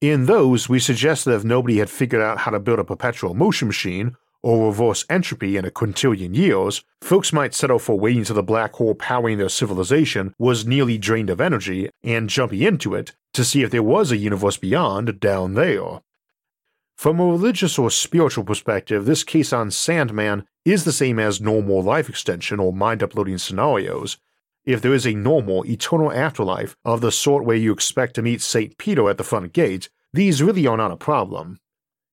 In 0.00 0.26
those, 0.26 0.68
we 0.68 0.80
suggest 0.80 1.24
that 1.24 1.36
if 1.36 1.44
nobody 1.44 1.78
had 1.78 1.88
figured 1.88 2.20
out 2.20 2.38
how 2.38 2.50
to 2.50 2.58
build 2.58 2.80
a 2.80 2.84
perpetual 2.84 3.34
motion 3.34 3.68
machine 3.68 4.16
or 4.42 4.66
reverse 4.66 5.04
entropy 5.08 5.56
in 5.56 5.64
a 5.64 5.70
quintillion 5.70 6.34
years, 6.34 6.82
folks 7.00 7.32
might 7.32 7.54
settle 7.54 7.78
for 7.78 7.96
waiting 7.96 8.24
till 8.24 8.34
the 8.34 8.42
black 8.42 8.72
hole 8.74 8.96
powering 8.96 9.38
their 9.38 9.48
civilization 9.48 10.34
was 10.36 10.66
nearly 10.66 10.98
drained 10.98 11.30
of 11.30 11.40
energy 11.40 11.90
and 12.02 12.28
jumping 12.28 12.62
into 12.62 12.92
it 12.92 13.12
to 13.34 13.44
see 13.44 13.62
if 13.62 13.70
there 13.70 13.84
was 13.84 14.10
a 14.10 14.16
universe 14.16 14.56
beyond 14.56 15.20
down 15.20 15.54
there. 15.54 16.00
From 17.00 17.18
a 17.18 17.24
religious 17.24 17.78
or 17.78 17.90
spiritual 17.90 18.44
perspective, 18.44 19.06
this 19.06 19.24
case 19.24 19.54
on 19.54 19.70
Sandman 19.70 20.44
is 20.66 20.84
the 20.84 20.92
same 20.92 21.18
as 21.18 21.40
normal 21.40 21.82
life 21.82 22.10
extension 22.10 22.60
or 22.60 22.74
mind 22.74 23.02
uploading 23.02 23.38
scenarios. 23.38 24.18
If 24.66 24.82
there 24.82 24.92
is 24.92 25.06
a 25.06 25.14
normal, 25.14 25.64
eternal 25.64 26.12
afterlife 26.12 26.76
of 26.84 27.00
the 27.00 27.10
sort 27.10 27.46
where 27.46 27.56
you 27.56 27.72
expect 27.72 28.16
to 28.16 28.22
meet 28.22 28.42
St. 28.42 28.76
Peter 28.76 29.08
at 29.08 29.16
the 29.16 29.24
front 29.24 29.54
gate, 29.54 29.88
these 30.12 30.42
really 30.42 30.66
are 30.66 30.76
not 30.76 30.90
a 30.92 30.96
problem. 30.96 31.58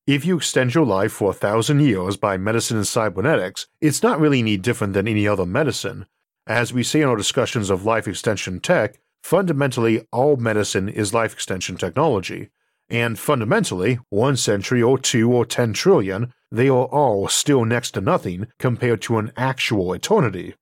If 0.07 0.23
you 0.23 0.37
extend 0.37 0.73
your 0.73 0.85
life 0.85 1.11
for 1.11 1.31
a 1.31 1.33
thousand 1.33 1.81
years 1.81 2.15
by 2.15 2.37
medicine 2.37 2.77
and 2.77 2.87
cybernetics, 2.87 3.67
it's 3.81 4.01
not 4.01 4.21
really 4.21 4.39
any 4.39 4.55
different 4.55 4.93
than 4.93 5.05
any 5.05 5.27
other 5.27 5.45
medicine. 5.45 6.05
As 6.47 6.71
we 6.71 6.83
say 6.83 7.01
in 7.01 7.09
our 7.09 7.17
discussions 7.17 7.69
of 7.69 7.83
life 7.83 8.07
extension 8.07 8.61
tech, 8.61 9.01
fundamentally 9.21 10.07
all 10.13 10.37
medicine 10.37 10.87
is 10.87 11.13
life 11.13 11.33
extension 11.33 11.75
technology 11.75 12.51
and 12.89 13.19
fundamentally, 13.19 13.99
one 14.09 14.37
century 14.37 14.81
or 14.81 14.97
two 14.97 15.31
or 15.31 15.45
ten 15.45 15.73
trillion, 15.73 16.33
they 16.51 16.69
are 16.69 16.85
all 16.85 17.27
still 17.27 17.65
next 17.65 17.91
to 17.91 18.01
nothing 18.01 18.47
compared 18.57 19.01
to 19.03 19.17
an 19.17 19.31
actual 19.35 19.93
eternity. 19.93 20.55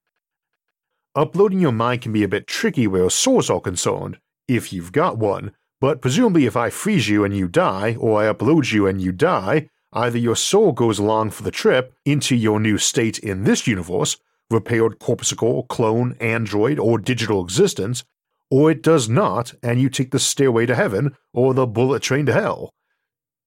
Uploading 1.15 1.59
your 1.59 1.71
mind 1.71 2.01
can 2.01 2.11
be 2.11 2.23
a 2.23 2.27
bit 2.27 2.47
tricky 2.47 2.87
where 2.87 3.09
souls 3.09 3.49
are 3.49 3.61
concerned, 3.61 4.17
if 4.47 4.73
you've 4.73 4.91
got 4.91 5.17
one, 5.17 5.51
but 5.79 6.01
presumably 6.01 6.45
if 6.45 6.57
I 6.57 6.69
freeze 6.69 7.07
you 7.07 7.23
and 7.23 7.35
you 7.35 7.47
die, 7.47 7.95
or 7.99 8.21
I 8.21 8.31
upload 8.31 8.73
you 8.73 8.87
and 8.87 9.01
you 9.01 9.11
die, 9.11 9.69
either 9.93 10.17
your 10.17 10.35
soul 10.35 10.71
goes 10.71 10.99
along 10.99 11.31
for 11.31 11.43
the 11.43 11.51
trip 11.51 11.93
into 12.05 12.35
your 12.35 12.59
new 12.59 12.77
state 12.77 13.19
in 13.19 13.43
this 13.43 13.67
universe, 13.67 14.17
repaired 14.49 14.99
corpuscle, 14.99 15.63
clone, 15.63 16.15
android, 16.19 16.79
or 16.79 16.97
digital 16.97 17.43
existence, 17.43 18.03
or 18.49 18.71
it 18.71 18.83
does 18.83 19.09
not, 19.09 19.53
and 19.63 19.81
you 19.81 19.89
take 19.89 20.11
the 20.11 20.19
stairway 20.19 20.65
to 20.65 20.75
heaven 20.75 21.15
or 21.33 21.53
the 21.53 21.67
bullet 21.67 22.01
train 22.01 22.25
to 22.25 22.33
hell. 22.33 22.71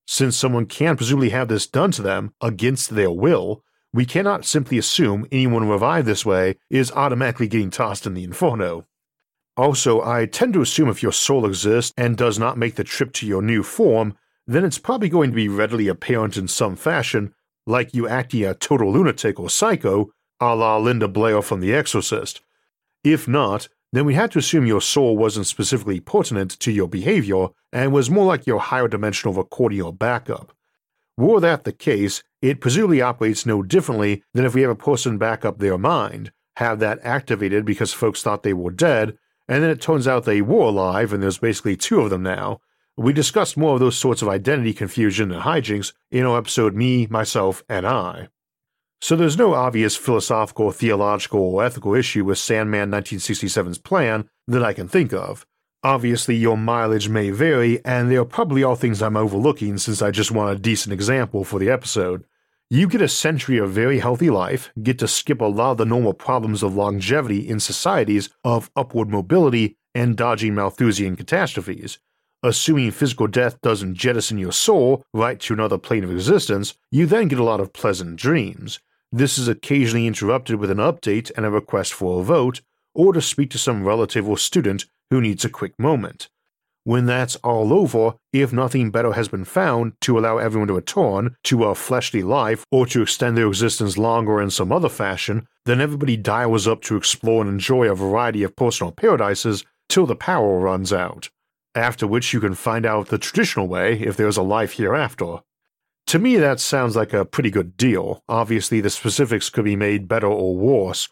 Since 0.07 0.37
someone 0.37 0.67
can 0.67 0.97
presumably 0.97 1.31
have 1.31 1.49
this 1.49 1.67
done 1.67 1.91
to 1.93 2.03
them 2.03 2.33
against 2.41 2.91
their 2.91 3.11
will, 3.11 3.63
we 3.93 4.05
cannot 4.05 4.45
simply 4.45 4.79
assume 4.79 5.27
anyone 5.33 5.69
revived 5.69 6.07
this 6.07 6.27
way 6.27 6.57
is 6.71 6.93
automatically 6.93 7.49
getting 7.49 7.71
tossed 7.71 8.07
in 8.07 8.15
the 8.15 8.25
inferno. 8.25 8.87
Also, 9.57 10.01
I 10.03 10.27
tend 10.27 10.55
to 10.55 10.61
assume 10.61 10.89
if 10.89 11.03
your 11.03 11.13
soul 11.13 11.45
exists 11.45 11.93
and 11.97 12.17
does 12.17 12.39
not 12.39 12.59
make 12.59 12.77
the 12.77 12.85
trip 12.85 13.13
to 13.15 13.27
your 13.27 13.43
new 13.43 13.63
form, 13.63 14.17
then 14.47 14.65
it's 14.65 14.79
probably 14.79 15.09
going 15.09 15.31
to 15.31 15.37
be 15.37 15.49
readily 15.49 15.89
apparent 15.89 16.37
in 16.37 16.49
some 16.49 16.77
fashion, 16.77 17.35
like 17.67 17.93
you 17.93 18.07
acting 18.09 18.45
a 18.45 18.55
total 18.55 18.93
lunatic 18.93 19.39
or 19.39 19.51
psycho, 19.51 20.11
a 20.41 20.55
la 20.55 20.79
Linda 20.79 21.09
Blair 21.09 21.43
from 21.43 21.61
The 21.61 21.75
Exorcist. 21.75 22.41
If 23.03 23.27
not, 23.27 23.69
then 23.93 24.05
we 24.05 24.15
had 24.15 24.31
to 24.33 24.39
assume 24.39 24.67
your 24.67 24.81
soul 24.81 25.17
wasn't 25.17 25.47
specifically 25.47 26.01
pertinent 26.01 26.59
to 26.61 26.71
your 26.71 26.89
behavior 26.89 27.49
and 27.73 27.93
was 27.93 28.11
more 28.11 28.27
like 28.27 28.47
your 28.47 28.61
higher 28.61 28.89
dimensional 28.89 29.35
recording 29.35 29.81
or 29.83 29.93
backup. 29.93 30.53
Were 31.17 31.41
that 31.41 31.65
the 31.65 31.73
case, 31.73 32.23
it 32.43 32.61
presumably 32.61 33.01
operates 33.01 33.47
no 33.47 33.63
differently 33.63 34.23
than 34.35 34.45
if 34.45 34.55
we 34.55 34.63
have 34.63 34.71
a 34.71 34.77
person 34.77 35.19
back 35.19 35.45
up 35.45 35.59
their 35.59 35.79
mind, 35.79 36.33
have 36.57 36.79
that 36.81 37.01
activated 37.03 37.65
because 37.65 37.93
folks 37.93 38.23
thought 38.23 38.43
they 38.43 38.53
were 38.53 38.71
dead, 38.71 39.17
and 39.49 39.63
then 39.63 39.71
it 39.71 39.81
turns 39.81 40.07
out 40.07 40.25
they 40.25 40.43
were 40.43 40.67
alive 40.67 41.13
and 41.13 41.23
there's 41.23 41.39
basically 41.39 41.77
two 41.77 42.01
of 42.01 42.11
them 42.11 42.23
now. 42.23 42.61
We 42.97 43.13
discussed 43.13 43.57
more 43.57 43.75
of 43.75 43.81
those 43.81 43.97
sorts 43.97 44.23
of 44.23 44.29
identity 44.29 44.75
confusion 44.75 45.33
and 45.33 45.43
hijinks 45.43 45.93
in 46.11 46.25
our 46.25 46.37
episode 46.37 46.75
Me, 46.75 47.07
Myself, 47.07 47.63
and 47.69 47.87
I. 47.87 48.29
So 49.01 49.15
there's 49.15 49.39
no 49.39 49.55
obvious 49.55 49.97
philosophical, 49.97 50.73
theological, 50.73 51.41
or 51.41 51.65
ethical 51.65 51.95
issue 51.95 52.25
with 52.25 52.39
Sandman 52.39 52.91
1967's 52.91 53.79
plan 53.79 54.29
that 54.49 54.65
I 54.65 54.73
can 54.73 54.89
think 54.89 55.13
of. 55.13 55.47
Obviously, 55.85 56.35
your 56.35 56.57
mileage 56.57 57.09
may 57.09 57.31
vary, 57.31 57.83
and 57.85 58.11
there 58.11 58.21
are 58.21 58.25
probably 58.25 58.65
all 58.65 58.75
things 58.75 59.01
I'm 59.01 59.17
overlooking 59.17 59.79
since 59.79 60.03
I 60.03 60.11
just 60.11 60.33
want 60.33 60.57
a 60.57 60.61
decent 60.61 60.93
example 60.93 61.45
for 61.45 61.61
the 61.61 61.71
episode. 61.71 62.25
You 62.69 62.89
get 62.89 63.01
a 63.01 63.09
century 63.09 63.59
of 63.59 63.71
very 63.71 64.01
healthy 64.01 64.29
life, 64.29 64.71
get 64.83 64.99
to 64.99 65.09
skip 65.09 65.41
a 65.41 65.47
lot 65.47 65.73
of 65.73 65.79
the 65.79 65.87
normal 65.87 66.13
problems 66.13 66.65
of 66.65 66.75
longevity 66.75 67.49
in 67.49 67.61
societies 67.61 68.29
of 68.43 68.71
upward 68.75 69.09
mobility 69.09 69.77
and 69.95 70.17
dodging 70.17 70.55
Malthusian 70.57 71.17
catastrophes. 71.17 71.99
Assuming 72.43 72.91
physical 72.91 73.27
death 73.27 73.61
doesn't 73.63 73.95
jettison 73.95 74.39
your 74.39 74.53
soul 74.53 75.05
right 75.15 75.41
to 75.41 75.55
another 75.55 75.79
plane 75.79 76.05
of 76.05 76.11
existence, 76.11 76.75
you 76.91 77.07
then 77.07 77.29
get 77.29 77.39
a 77.39 77.45
lot 77.45 77.61
of 77.61 77.73
pleasant 77.73 78.17
dreams. 78.17 78.81
This 79.11 79.39
is 79.39 79.49
occasionally 79.49 80.07
interrupted 80.07 80.57
with 80.57 80.71
an 80.71 80.79
update 80.79 81.31
and 81.37 81.47
a 81.47 81.51
request 81.51 81.95
for 81.95 82.21
a 82.21 82.25
vote, 82.25 82.61
or 82.95 83.13
to 83.13 83.23
speak 83.23 83.51
to 83.51 83.59
some 83.59 83.85
relative 83.85 84.29
or 84.29 84.37
student 84.37 84.85
who 85.11 85.21
needs 85.21 85.45
a 85.45 85.49
quick 85.49 85.73
moment. 85.79 86.29
When 86.85 87.07
that's 87.07 87.37
all 87.37 87.73
over, 87.73 88.15
if 88.33 88.53
nothing 88.53 88.91
better 88.91 89.13
has 89.13 89.29
been 89.29 89.45
found 89.45 89.93
to 90.03 90.19
allow 90.19 90.39
everyone 90.39 90.69
to 90.69 90.75
return 90.75 91.37
to 91.45 91.65
a 91.65 91.75
fleshly 91.75 92.23
life 92.23 92.65
or 92.71 92.87
to 92.87 93.03
extend 93.03 93.37
their 93.37 93.49
existence 93.49 93.99
longer 93.99 94.41
in 94.41 94.51
some 94.51 94.73
other 94.73 94.89
fashion, 94.89 95.47
then 95.67 95.81
everybody 95.81 96.17
dials 96.17 96.67
up 96.67 96.81
to 96.83 96.97
explore 96.97 97.43
and 97.43 97.51
enjoy 97.51 97.91
a 97.91 97.95
variety 97.95 98.43
of 98.43 98.57
personal 98.57 98.93
paradises 98.93 99.65
till 99.89 100.07
the 100.07 100.17
power 100.17 100.59
runs 100.59 100.93
out. 100.93 101.29
After 101.75 102.07
which 102.07 102.33
you 102.33 102.41
can 102.41 102.55
find 102.55 102.87
out 102.87 103.09
the 103.09 103.19
traditional 103.19 103.69
way 103.69 104.01
if 104.01 104.17
there's 104.17 104.39
a 104.39 104.43
life 104.43 104.73
hereafter. 104.73 105.41
To 106.09 106.19
me, 106.19 106.37
that 106.39 106.59
sounds 106.59 106.97
like 106.97 107.13
a 107.13 107.27
pretty 107.27 107.51
good 107.51 107.77
deal. 107.77 108.25
Obviously, 108.31 108.81
the 108.81 108.89
specifics 108.89 109.51
could 109.51 109.67
be 109.67 109.77
made 109.77 110.09
better 110.09 110.27
or 110.27 110.57
worse. 110.57 111.11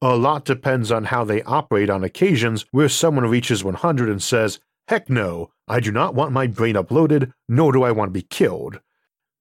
A 0.00 0.16
lot 0.16 0.46
depends 0.46 0.90
on 0.90 1.04
how 1.04 1.22
they 1.22 1.42
operate 1.42 1.90
on 1.90 2.02
occasions 2.02 2.64
where 2.70 2.88
someone 2.88 3.26
reaches 3.26 3.62
100 3.62 4.08
and 4.08 4.22
says, 4.22 4.58
Heck 4.88 5.10
no, 5.10 5.50
I 5.68 5.80
do 5.80 5.92
not 5.92 6.14
want 6.14 6.32
my 6.32 6.46
brain 6.46 6.76
uploaded, 6.76 7.34
nor 7.46 7.72
do 7.72 7.82
I 7.82 7.92
want 7.92 8.08
to 8.08 8.18
be 8.18 8.22
killed. 8.22 8.80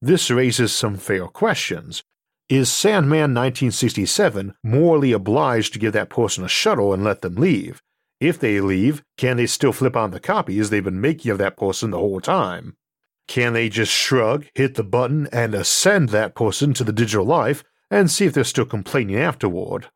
This 0.01 0.29
raises 0.29 0.73
some 0.73 0.97
fair 0.97 1.27
questions. 1.27 2.03
Is 2.49 2.69
Sandman 2.69 3.33
1967 3.33 4.55
morally 4.61 5.13
obliged 5.13 5.71
to 5.71 5.79
give 5.79 5.93
that 5.93 6.09
person 6.09 6.43
a 6.43 6.49
shuttle 6.49 6.93
and 6.93 7.01
let 7.01 7.21
them 7.21 7.35
leave? 7.35 7.81
If 8.19 8.39
they 8.39 8.59
leave, 8.59 9.03
can 9.17 9.37
they 9.37 9.47
still 9.47 9.71
flip 9.71 9.95
on 9.95 10.11
the 10.11 10.19
copies 10.19 10.69
they've 10.69 10.83
been 10.83 10.99
making 10.99 11.31
of 11.31 11.37
that 11.37 11.55
person 11.55 11.91
the 11.91 11.97
whole 11.97 12.19
time? 12.19 12.75
Can 13.27 13.53
they 13.53 13.69
just 13.69 13.91
shrug, 13.91 14.45
hit 14.53 14.75
the 14.75 14.83
button, 14.83 15.27
and 15.31 15.53
ascend 15.55 16.09
that 16.09 16.35
person 16.35 16.73
to 16.73 16.83
the 16.83 16.93
digital 16.93 17.25
life 17.25 17.63
and 17.89 18.09
see 18.09 18.25
if 18.25 18.33
they're 18.33 18.43
still 18.43 18.65
complaining 18.65 19.17
afterward? 19.17 19.87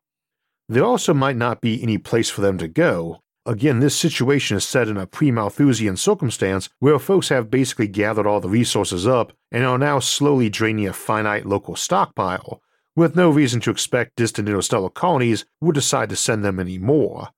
There 0.68 0.84
also 0.84 1.14
might 1.14 1.36
not 1.36 1.60
be 1.60 1.82
any 1.82 1.98
place 1.98 2.30
for 2.30 2.40
them 2.40 2.58
to 2.58 2.68
go. 2.68 3.20
Again, 3.46 3.80
this 3.80 3.96
situation 3.96 4.56
is 4.56 4.64
set 4.64 4.88
in 4.88 4.96
a 4.96 5.06
pre 5.06 5.30
Malthusian 5.30 5.96
circumstance 5.96 6.68
where 6.78 6.98
folks 6.98 7.30
have 7.30 7.50
basically 7.50 7.88
gathered 7.88 8.26
all 8.26 8.40
the 8.40 8.48
resources 8.48 9.06
up 9.06 9.32
and 9.50 9.64
are 9.64 9.78
now 9.78 9.98
slowly 9.98 10.48
draining 10.48 10.86
a 10.86 10.92
finite 10.92 11.46
local 11.46 11.74
stockpile, 11.74 12.60
with 12.94 13.16
no 13.16 13.30
reason 13.30 13.60
to 13.60 13.70
expect 13.70 14.16
distant 14.16 14.48
interstellar 14.48 14.90
colonies 14.90 15.44
would 15.60 15.74
decide 15.74 16.10
to 16.10 16.16
send 16.16 16.44
them 16.44 16.60
any 16.60 16.78
more. 16.78 17.30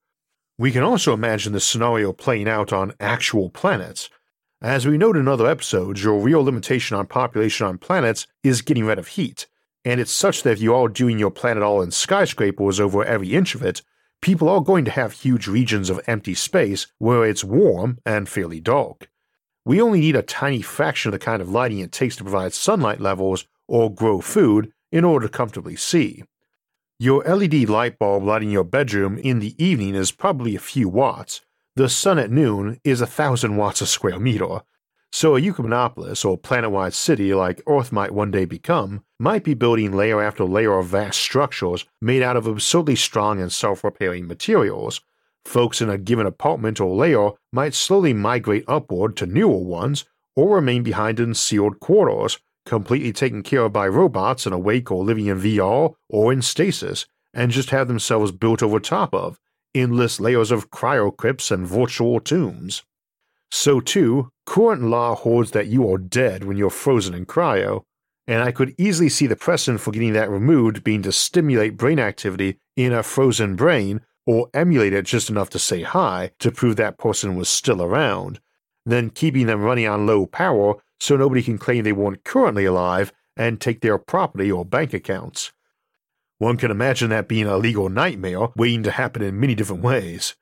We 0.58 0.72
can 0.72 0.82
also 0.82 1.14
imagine 1.14 1.52
this 1.52 1.64
scenario 1.64 2.12
playing 2.12 2.48
out 2.48 2.72
on 2.72 2.94
actual 3.00 3.48
planets, 3.48 4.10
as 4.62 4.86
we 4.86 4.96
noted 4.96 5.18
in 5.20 5.28
other 5.28 5.48
episodes, 5.48 6.04
your 6.04 6.20
real 6.20 6.42
limitation 6.44 6.96
on 6.96 7.06
population 7.06 7.66
on 7.66 7.78
planets 7.78 8.28
is 8.44 8.62
getting 8.62 8.84
rid 8.84 8.98
of 8.98 9.08
heat, 9.08 9.48
and 9.84 10.00
it's 10.00 10.12
such 10.12 10.44
that 10.44 10.52
if 10.52 10.60
you 10.60 10.72
are 10.72 10.88
doing 10.88 11.18
your 11.18 11.32
planet 11.32 11.64
all 11.64 11.82
in 11.82 11.90
skyscrapers 11.90 12.78
over 12.78 13.04
every 13.04 13.32
inch 13.32 13.56
of 13.56 13.62
it, 13.62 13.82
people 14.20 14.48
are 14.48 14.60
going 14.60 14.84
to 14.84 14.90
have 14.92 15.12
huge 15.12 15.48
regions 15.48 15.90
of 15.90 16.00
empty 16.06 16.34
space 16.34 16.86
where 16.98 17.26
it's 17.26 17.42
warm 17.42 17.98
and 18.06 18.28
fairly 18.28 18.60
dark. 18.60 19.10
We 19.64 19.82
only 19.82 19.98
need 19.98 20.14
a 20.14 20.22
tiny 20.22 20.62
fraction 20.62 21.08
of 21.08 21.12
the 21.12 21.24
kind 21.24 21.42
of 21.42 21.50
lighting 21.50 21.80
it 21.80 21.90
takes 21.90 22.14
to 22.16 22.24
provide 22.24 22.54
sunlight 22.54 23.00
levels 23.00 23.46
or 23.66 23.92
grow 23.92 24.20
food 24.20 24.72
in 24.92 25.04
order 25.04 25.26
to 25.26 25.32
comfortably 25.32 25.74
see. 25.74 26.22
Your 27.00 27.24
LED 27.24 27.68
light 27.68 27.98
bulb 27.98 28.22
lighting 28.22 28.52
your 28.52 28.62
bedroom 28.62 29.18
in 29.18 29.40
the 29.40 29.60
evening 29.62 29.96
is 29.96 30.12
probably 30.12 30.54
a 30.54 30.60
few 30.60 30.88
watts. 30.88 31.40
The 31.74 31.88
sun 31.88 32.18
at 32.18 32.30
noon 32.30 32.78
is 32.84 33.00
a 33.00 33.06
thousand 33.06 33.56
watts 33.56 33.80
a 33.80 33.86
square 33.86 34.18
meter. 34.18 34.60
So 35.10 35.36
a 35.36 35.40
Ecumenopolis 35.40 36.22
or 36.22 36.36
planet-wide 36.36 36.92
city 36.92 37.32
like 37.32 37.62
Earth 37.66 37.90
might 37.90 38.12
one 38.12 38.30
day 38.30 38.44
become 38.44 39.04
might 39.18 39.42
be 39.42 39.54
building 39.54 39.92
layer 39.92 40.20
after 40.20 40.44
layer 40.44 40.78
of 40.78 40.88
vast 40.88 41.18
structures 41.18 41.86
made 41.98 42.20
out 42.20 42.36
of 42.36 42.46
absurdly 42.46 42.94
strong 42.94 43.40
and 43.40 43.50
self-repairing 43.50 44.26
materials. 44.26 45.00
Folks 45.46 45.80
in 45.80 45.88
a 45.88 45.96
given 45.96 46.26
apartment 46.26 46.78
or 46.78 46.94
layer 46.94 47.30
might 47.54 47.72
slowly 47.72 48.12
migrate 48.12 48.64
upward 48.68 49.16
to 49.16 49.26
newer 49.26 49.56
ones 49.56 50.04
or 50.36 50.56
remain 50.56 50.82
behind 50.82 51.18
in 51.18 51.32
sealed 51.32 51.80
quarters, 51.80 52.38
completely 52.66 53.14
taken 53.14 53.42
care 53.42 53.62
of 53.62 53.72
by 53.72 53.88
robots 53.88 54.44
and 54.44 54.54
awake 54.54 54.90
or 54.90 55.02
living 55.02 55.26
in 55.26 55.40
VR 55.40 55.94
or 56.10 56.32
in 56.34 56.42
stasis, 56.42 57.06
and 57.32 57.50
just 57.50 57.70
have 57.70 57.88
themselves 57.88 58.30
built 58.30 58.62
over 58.62 58.78
top 58.78 59.14
of 59.14 59.38
endless 59.74 60.20
layers 60.20 60.50
of 60.50 60.70
cryocrypts 60.70 61.50
and 61.50 61.66
virtual 61.66 62.20
tombs. 62.20 62.82
So, 63.50 63.80
too, 63.80 64.30
current 64.46 64.82
law 64.82 65.14
holds 65.14 65.50
that 65.50 65.66
you 65.66 65.90
are 65.92 65.98
dead 65.98 66.44
when 66.44 66.56
you're 66.56 66.70
frozen 66.70 67.14
in 67.14 67.26
cryo, 67.26 67.82
and 68.26 68.42
I 68.42 68.52
could 68.52 68.74
easily 68.78 69.08
see 69.08 69.26
the 69.26 69.36
precedent 69.36 69.80
for 69.80 69.90
getting 69.90 70.12
that 70.14 70.30
removed 70.30 70.84
being 70.84 71.02
to 71.02 71.12
stimulate 71.12 71.76
brain 71.76 71.98
activity 71.98 72.58
in 72.76 72.92
a 72.92 73.02
frozen 73.02 73.56
brain 73.56 74.00
or 74.26 74.48
emulate 74.54 74.92
it 74.92 75.04
just 75.04 75.28
enough 75.28 75.50
to 75.50 75.58
say 75.58 75.82
hi 75.82 76.30
to 76.38 76.52
prove 76.52 76.76
that 76.76 76.98
person 76.98 77.36
was 77.36 77.48
still 77.48 77.82
around, 77.82 78.40
then 78.86 79.10
keeping 79.10 79.46
them 79.46 79.62
running 79.62 79.88
on 79.88 80.06
low 80.06 80.26
power 80.26 80.76
so 81.00 81.16
nobody 81.16 81.42
can 81.42 81.58
claim 81.58 81.82
they 81.82 81.92
weren't 81.92 82.24
currently 82.24 82.64
alive 82.64 83.12
and 83.36 83.60
take 83.60 83.80
their 83.80 83.98
property 83.98 84.50
or 84.50 84.64
bank 84.64 84.94
accounts. 84.94 85.52
One 86.42 86.56
can 86.56 86.72
imagine 86.72 87.10
that 87.10 87.28
being 87.28 87.46
a 87.46 87.56
legal 87.56 87.88
nightmare 87.88 88.48
waiting 88.56 88.82
to 88.82 88.90
happen 88.90 89.22
in 89.22 89.38
many 89.38 89.54
different 89.54 89.84
ways. 89.84 90.34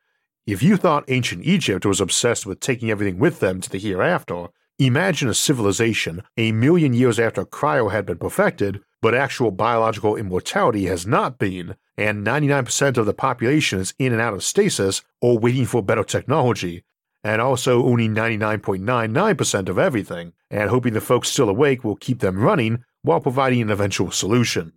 If 0.47 0.63
you 0.63 0.79
thought 0.79 1.05
ancient 1.09 1.45
Egypt 1.45 1.85
was 1.85 2.01
obsessed 2.01 2.47
with 2.47 2.59
taking 2.59 2.91
everything 2.91 3.19
with 3.19 3.41
them 3.41 3.61
to 3.61 3.69
the 3.69 3.79
hereafter, 3.79 4.47
imagine 4.79 5.29
a 5.29 5.35
civilization 5.35 6.23
a 6.39 6.53
million 6.53 6.95
years 6.95 7.21
after 7.21 7.45
cryo 7.45 7.93
had 7.93 8.07
been 8.07 8.17
perfected, 8.17 8.81
but 9.03 9.15
actual 9.15 9.51
biological 9.51 10.17
immortality 10.17 10.87
has 10.87 11.07
not 11.07 11.39
been, 11.39 11.77
and 11.99 12.27
99% 12.27 12.97
of 12.97 13.05
the 13.05 13.13
population 13.13 13.79
is 13.79 13.93
in 13.99 14.15
and 14.15 14.23
out 14.23 14.33
of 14.33 14.43
stasis 14.43 15.03
or 15.21 15.39
waiting 15.39 15.67
for 15.67 15.83
better 15.83 16.03
technology, 16.03 16.83
and 17.23 17.43
also 17.43 17.85
owning 17.85 18.15
99.99% 18.15 19.69
of 19.69 19.79
everything, 19.79 20.33
and 20.51 20.71
hoping 20.71 20.95
the 20.95 21.03
folks 21.03 21.29
still 21.29 21.51
awake 21.51 21.85
will 21.85 21.95
keep 21.95 22.21
them 22.21 22.39
running 22.39 22.85
while 23.03 23.21
providing 23.21 23.61
an 23.61 23.71
eventual 23.71 24.11
solution. 24.11 24.73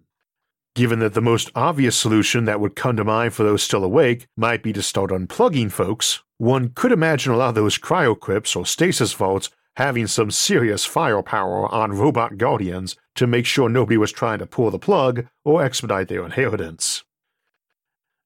Given 0.76 0.98
that 1.00 1.14
the 1.14 1.22
most 1.22 1.52
obvious 1.54 1.96
solution 1.96 2.46
that 2.46 2.60
would 2.60 2.76
come 2.76 2.96
to 2.96 3.04
mind 3.04 3.36
for 3.36 3.44
those 3.44 3.62
still 3.62 3.84
awake 3.84 4.28
might 4.36 4.64
be 4.64 4.74
to 4.74 4.82
start 4.82 5.12
unplugging 5.12 5.72
folks, 5.72 6.24
one 6.40 6.70
could 6.70 6.92
imagine 6.92 7.32
a 7.32 7.38
lot 7.38 7.50
of 7.50 7.56
those 7.56 7.78
cryocrypts 7.78 8.56
or 8.56 8.66
stasis 8.66 9.14
vaults 9.14 9.52
having 9.76 10.08
some 10.08 10.32
serious 10.32 10.84
firepower 10.84 11.72
on 11.72 11.92
robot 11.92 12.38
guardians 12.38 12.96
to 13.16 13.28
make 13.28 13.46
sure 13.46 13.70
nobody 13.70 13.98
was 13.98 14.12
trying 14.12 14.40
to 14.40 14.48
pull 14.48 14.72
the 14.72 14.80
plug 14.80 15.28
or 15.46 15.64
expedite 15.64 16.08
their 16.08 16.26
inheritance. 16.26 17.04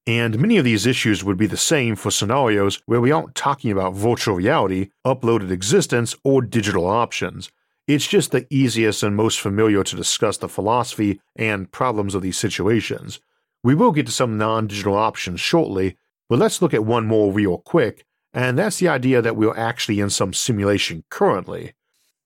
And 0.06 0.39
many 0.39 0.56
of 0.56 0.63
these 0.63 0.86
issues 0.86 1.25
would 1.25 1.38
be 1.38 1.48
the 1.48 1.58
same 1.58 1.98
for 1.98 2.12
scenarios 2.12 2.82
where 2.86 3.01
we 3.01 3.12
aren't 3.12 3.36
talking 3.36 3.72
about 3.72 3.94
virtual 3.94 4.36
reality, 4.36 4.89
uploaded 5.06 5.51
existence, 5.51 6.16
or 6.24 6.42
digital 6.42 6.86
options. 6.86 7.51
It's 7.88 8.06
just 8.06 8.32
the 8.32 8.46
easiest 8.50 9.01
and 9.01 9.15
most 9.15 9.39
familiar 9.39 9.82
to 9.82 9.96
discuss 9.96 10.38
the 10.38 10.50
philosophy 10.50 11.22
and 11.38 11.72
problems 11.72 12.15
of 12.15 12.22
these 12.22 12.38
situations. 12.38 13.22
We 13.63 13.75
will 13.75 13.94
get 13.94 14.06
to 14.08 14.12
some 14.12 14.38
non 14.38 14.67
digital 14.67 14.96
options 14.96 15.39
shortly, 15.39 15.98
but 16.29 16.38
let's 16.38 16.62
look 16.62 16.74
at 16.74 16.84
one 16.84 17.08
more 17.08 17.32
real 17.32 17.60
quick, 17.60 18.06
and 18.34 18.58
that's 18.58 18.79
the 18.79 18.89
idea 18.89 19.22
that 19.22 19.38
we're 19.38 19.58
actually 19.58 20.01
in 20.01 20.10
some 20.10 20.34
simulation 20.34 21.06
currently. 21.10 21.74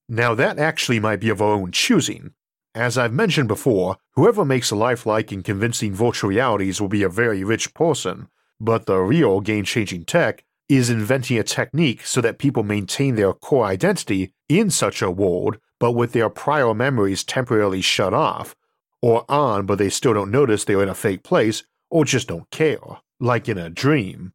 Now, 0.09 0.33
that 0.33 0.57
actually 0.57 0.99
might 0.99 1.19
be 1.19 1.29
of 1.29 1.41
our 1.41 1.53
own 1.53 1.71
choosing. 1.71 2.33
As 2.73 2.97
I've 2.97 3.13
mentioned 3.13 3.47
before, 3.47 3.97
whoever 4.13 4.43
makes 4.43 4.71
a 4.71 4.75
lifelike 4.75 5.31
and 5.31 5.43
convincing 5.43 5.93
virtual 5.93 6.29
realities 6.29 6.81
will 6.81 6.89
be 6.89 7.03
a 7.03 7.09
very 7.09 7.43
rich 7.43 7.73
person, 7.73 8.29
but 8.59 8.87
the 8.87 8.97
real 8.97 9.41
game 9.41 9.65
changing 9.65 10.05
tech 10.05 10.43
is 10.77 10.89
inventing 10.89 11.37
a 11.37 11.43
technique 11.43 12.05
so 12.05 12.21
that 12.21 12.37
people 12.37 12.63
maintain 12.63 13.15
their 13.15 13.33
core 13.33 13.65
identity 13.65 14.33
in 14.47 14.69
such 14.69 15.01
a 15.01 15.11
world, 15.11 15.57
but 15.79 15.91
with 15.91 16.13
their 16.13 16.29
prior 16.29 16.73
memories 16.73 17.23
temporarily 17.23 17.81
shut 17.81 18.13
off, 18.13 18.55
or 19.01 19.25
on 19.29 19.65
but 19.65 19.77
they 19.77 19.89
still 19.89 20.13
don't 20.13 20.31
notice 20.31 20.63
they're 20.63 20.83
in 20.83 20.89
a 20.89 20.95
fake 20.95 21.23
place, 21.23 21.63
or 21.89 22.05
just 22.05 22.27
don't 22.27 22.49
care, 22.51 22.79
like 23.19 23.49
in 23.49 23.57
a 23.57 23.69
dream. 23.69 24.33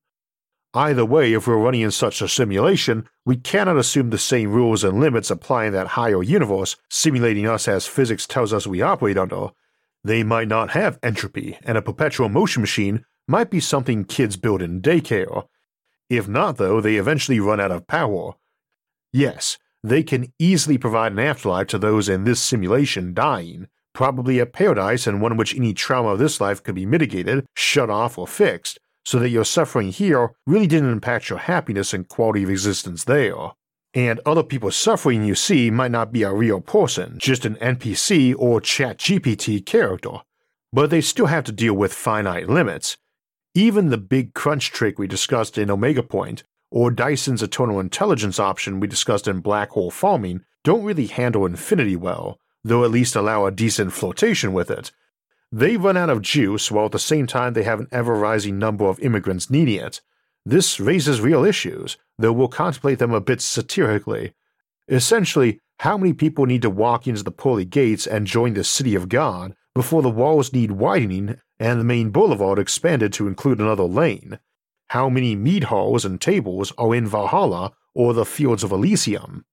Either 0.75 1.07
way, 1.07 1.33
if 1.33 1.46
we're 1.46 1.57
running 1.57 1.81
in 1.81 1.90
such 1.90 2.20
a 2.20 2.29
simulation, 2.29 3.09
we 3.25 3.37
cannot 3.37 3.79
assume 3.79 4.11
the 4.11 4.18
same 4.18 4.51
rules 4.53 4.85
and 4.85 5.01
limits 5.01 5.31
apply 5.31 5.64
in 5.64 5.72
that 5.72 5.87
higher 5.87 6.22
universe, 6.22 6.77
simulating 6.90 7.46
us 7.46 7.66
as 7.66 7.87
physics 7.87 8.27
tells 8.27 8.53
us 8.53 8.66
we 8.66 8.83
operate 8.83 9.16
under. 9.16 9.49
They 10.05 10.22
might 10.22 10.49
not 10.49 10.70
have 10.70 10.99
entropy, 11.03 11.59
and 11.62 11.79
a 11.79 11.83
perpetual 11.83 12.29
motion 12.29 12.61
machine 12.61 13.07
might 13.27 13.49
be 13.49 13.59
something 13.59 14.05
kids 14.05 14.37
build 14.37 14.61
in 14.61 14.83
daycare. 14.83 15.46
If 16.09 16.29
not, 16.29 16.57
though, 16.57 16.81
they 16.81 16.97
eventually 16.97 17.40
run 17.40 17.61
out 17.61 17.73
of 17.73 17.87
power. 17.87 18.35
Yes, 19.12 19.59
they 19.83 20.03
can 20.03 20.33
easily 20.38 20.79
provide 20.79 21.12
an 21.12 21.19
afterlife 21.19 21.69
to 21.69 21.79
those 21.79 22.09
in 22.09 22.25
this 22.25 22.40
simulation 22.40 23.14
dying, 23.14 23.69
probably 23.92 24.38
a 24.38 24.47
paradise 24.47 25.07
and 25.07 25.21
one 25.21 25.33
in 25.33 25.38
which 25.38 25.55
any 25.55 25.73
trauma 25.73 26.11
of 26.11 26.19
this 26.19 26.40
life 26.40 26.62
could 26.62 26.75
be 26.75 26.87
mitigated, 26.87 27.47
shut 27.55 27.88
off, 27.88 28.19
or 28.19 28.27
fixed, 28.27 28.79
so 29.05 29.19
that 29.19 29.31
your 29.31 29.45
suffering 29.45 29.90
here 29.90 30.33
really 30.47 30.66
didn't 30.66 30.90
impact 30.90 31.31
your 31.31 31.38
happiness 31.38 31.95
and 31.95 32.09
quality 32.09 32.42
of 32.42 32.51
existence 32.51 33.05
there. 33.05 33.53
And 33.95 34.21
other 34.27 34.42
people's 34.42 34.77
suffering 34.77 35.25
you 35.25 35.35
see 35.35 35.71
might 35.71 35.90
not 35.90 36.12
be 36.12 36.23
a 36.23 36.33
real 36.33 36.61
person, 36.61 37.19
just 37.19 37.47
an 37.47 37.55
NPC 37.57 38.35
or 38.37 38.61
ChatGPT 38.61 39.64
character. 39.64 40.19
But 40.73 40.90
they 40.90 41.01
still 41.01 41.27
have 41.27 41.45
to 41.45 41.53
deal 41.53 41.75
with 41.75 41.95
finite 41.95 42.51
limits. 42.51 42.99
Even 43.57 43.88
the 43.88 43.97
big 43.97 44.35
crunch 44.35 44.71
trick 44.71 44.99
we 44.99 45.07
discussed 45.07 45.57
in 45.57 45.71
Omega 45.71 46.03
Point, 46.03 46.45
or 46.71 46.90
Dyson's 46.90 47.42
eternal 47.42 47.81
intelligence 47.81 48.38
option 48.38 48.81
we 48.81 48.87
discussed 48.87 49.27
in 49.27 49.40
black 49.40 49.71
hole 49.71 49.90
farming, 49.90 50.42
don't 50.62 50.85
really 50.85 51.07
handle 51.07 51.47
infinity 51.47 51.97
well, 51.97 52.38
though 52.62 52.85
at 52.85 52.90
least 52.90 53.16
allow 53.16 53.47
a 53.47 53.51
decent 53.51 53.95
flotation 53.95 54.53
with 54.53 54.71
it, 54.71 54.92
they 55.51 55.79
run 55.79 55.97
out 55.97 56.11
of 56.11 56.21
juice 56.21 56.71
while 56.71 56.85
at 56.85 56.92
the 56.92 56.99
same 56.99 57.27
time 57.27 57.55
they 57.55 57.62
have 57.62 57.81
an 57.81 57.88
ever 57.90 58.12
rising 58.12 58.59
number 58.59 58.85
of 58.85 59.01
immigrants 59.01 59.49
needing 59.49 59.81
it. 59.81 60.03
This 60.45 60.79
raises 60.79 61.23
real 61.23 61.42
issues, 61.42 61.97
though 62.19 62.35
we'll 62.35 62.49
contemplate 62.49 62.99
them 62.99 63.14
a 63.14 63.23
bit 63.23 63.40
satirically. 63.40 64.35
Essentially, 64.87 65.61
how 65.79 65.97
many 65.97 66.12
people 66.12 66.45
need 66.45 66.61
to 66.61 66.69
walk 66.69 67.07
into 67.07 67.23
the 67.23 67.31
pearly 67.31 67.64
gates 67.64 68.07
and 68.07 68.27
join 68.27 68.53
the 68.53 68.64
city 68.64 68.95
of 68.95 69.09
God 69.09 69.57
before 69.76 70.00
the 70.00 70.08
walls 70.08 70.54
need 70.54 70.70
widening 70.70 71.38
and 71.60 71.78
the 71.78 71.84
main 71.84 72.08
boulevard 72.08 72.58
expanded 72.58 73.12
to 73.12 73.26
include 73.26 73.60
another 73.60 73.82
lane? 73.82 74.38
How 74.86 75.10
many 75.10 75.36
mead 75.36 75.64
halls 75.64 76.02
and 76.02 76.18
tables 76.18 76.72
are 76.78 76.94
in 76.94 77.06
Valhalla 77.06 77.72
or 77.94 78.14
the 78.14 78.24
fields 78.24 78.64
of 78.64 78.72
Elysium? 78.72 79.44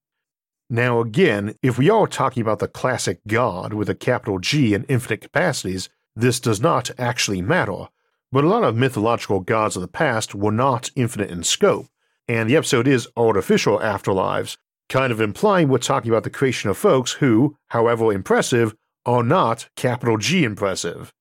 Now, 0.70 1.02
again, 1.02 1.56
if 1.62 1.78
we 1.78 1.90
are 1.90 2.08
talking 2.08 2.40
about 2.40 2.60
the 2.60 2.70
classic 2.70 3.20
God 3.28 3.74
with 3.74 3.90
a 3.90 3.96
capital 3.96 4.40
G 4.40 4.74
and 4.74 4.86
infinite 4.88 5.20
capacities, 5.20 5.90
this 6.16 6.40
does 6.40 6.62
not 6.62 6.90
actually 6.98 7.42
matter. 7.42 7.90
But 8.32 8.46
a 8.46 8.48
lot 8.48 8.64
of 8.64 8.78
mythological 8.78 9.42
gods 9.42 9.76
of 9.76 9.82
the 9.82 9.90
past 9.90 10.34
were 10.34 10.54
not 10.54 10.90
infinite 10.96 11.32
in 11.32 11.44
scope, 11.44 11.88
and 12.30 12.50
the 12.50 12.56
episode 12.56 12.88
is 12.88 13.10
artificial 13.18 13.78
afterlives, 13.80 14.56
kind 14.88 15.12
of 15.12 15.20
implying 15.20 15.68
we're 15.68 15.80
talking 15.80 16.10
about 16.10 16.24
the 16.24 16.30
creation 16.30 16.70
of 16.70 16.78
folks 16.78 17.12
who, 17.12 17.58
however 17.68 18.14
impressive, 18.14 18.74
are 19.06 19.24
not 19.24 19.70
capital 19.76 20.18
G 20.18 20.44
impressive. 20.44 21.12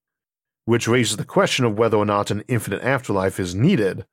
Which 0.64 0.86
raises 0.86 1.16
the 1.16 1.24
question 1.24 1.64
of 1.64 1.78
whether 1.78 1.96
or 1.96 2.06
not 2.06 2.30
an 2.30 2.44
infinite 2.48 2.82
afterlife 2.82 3.40
is 3.40 3.54
needed. 3.54 4.06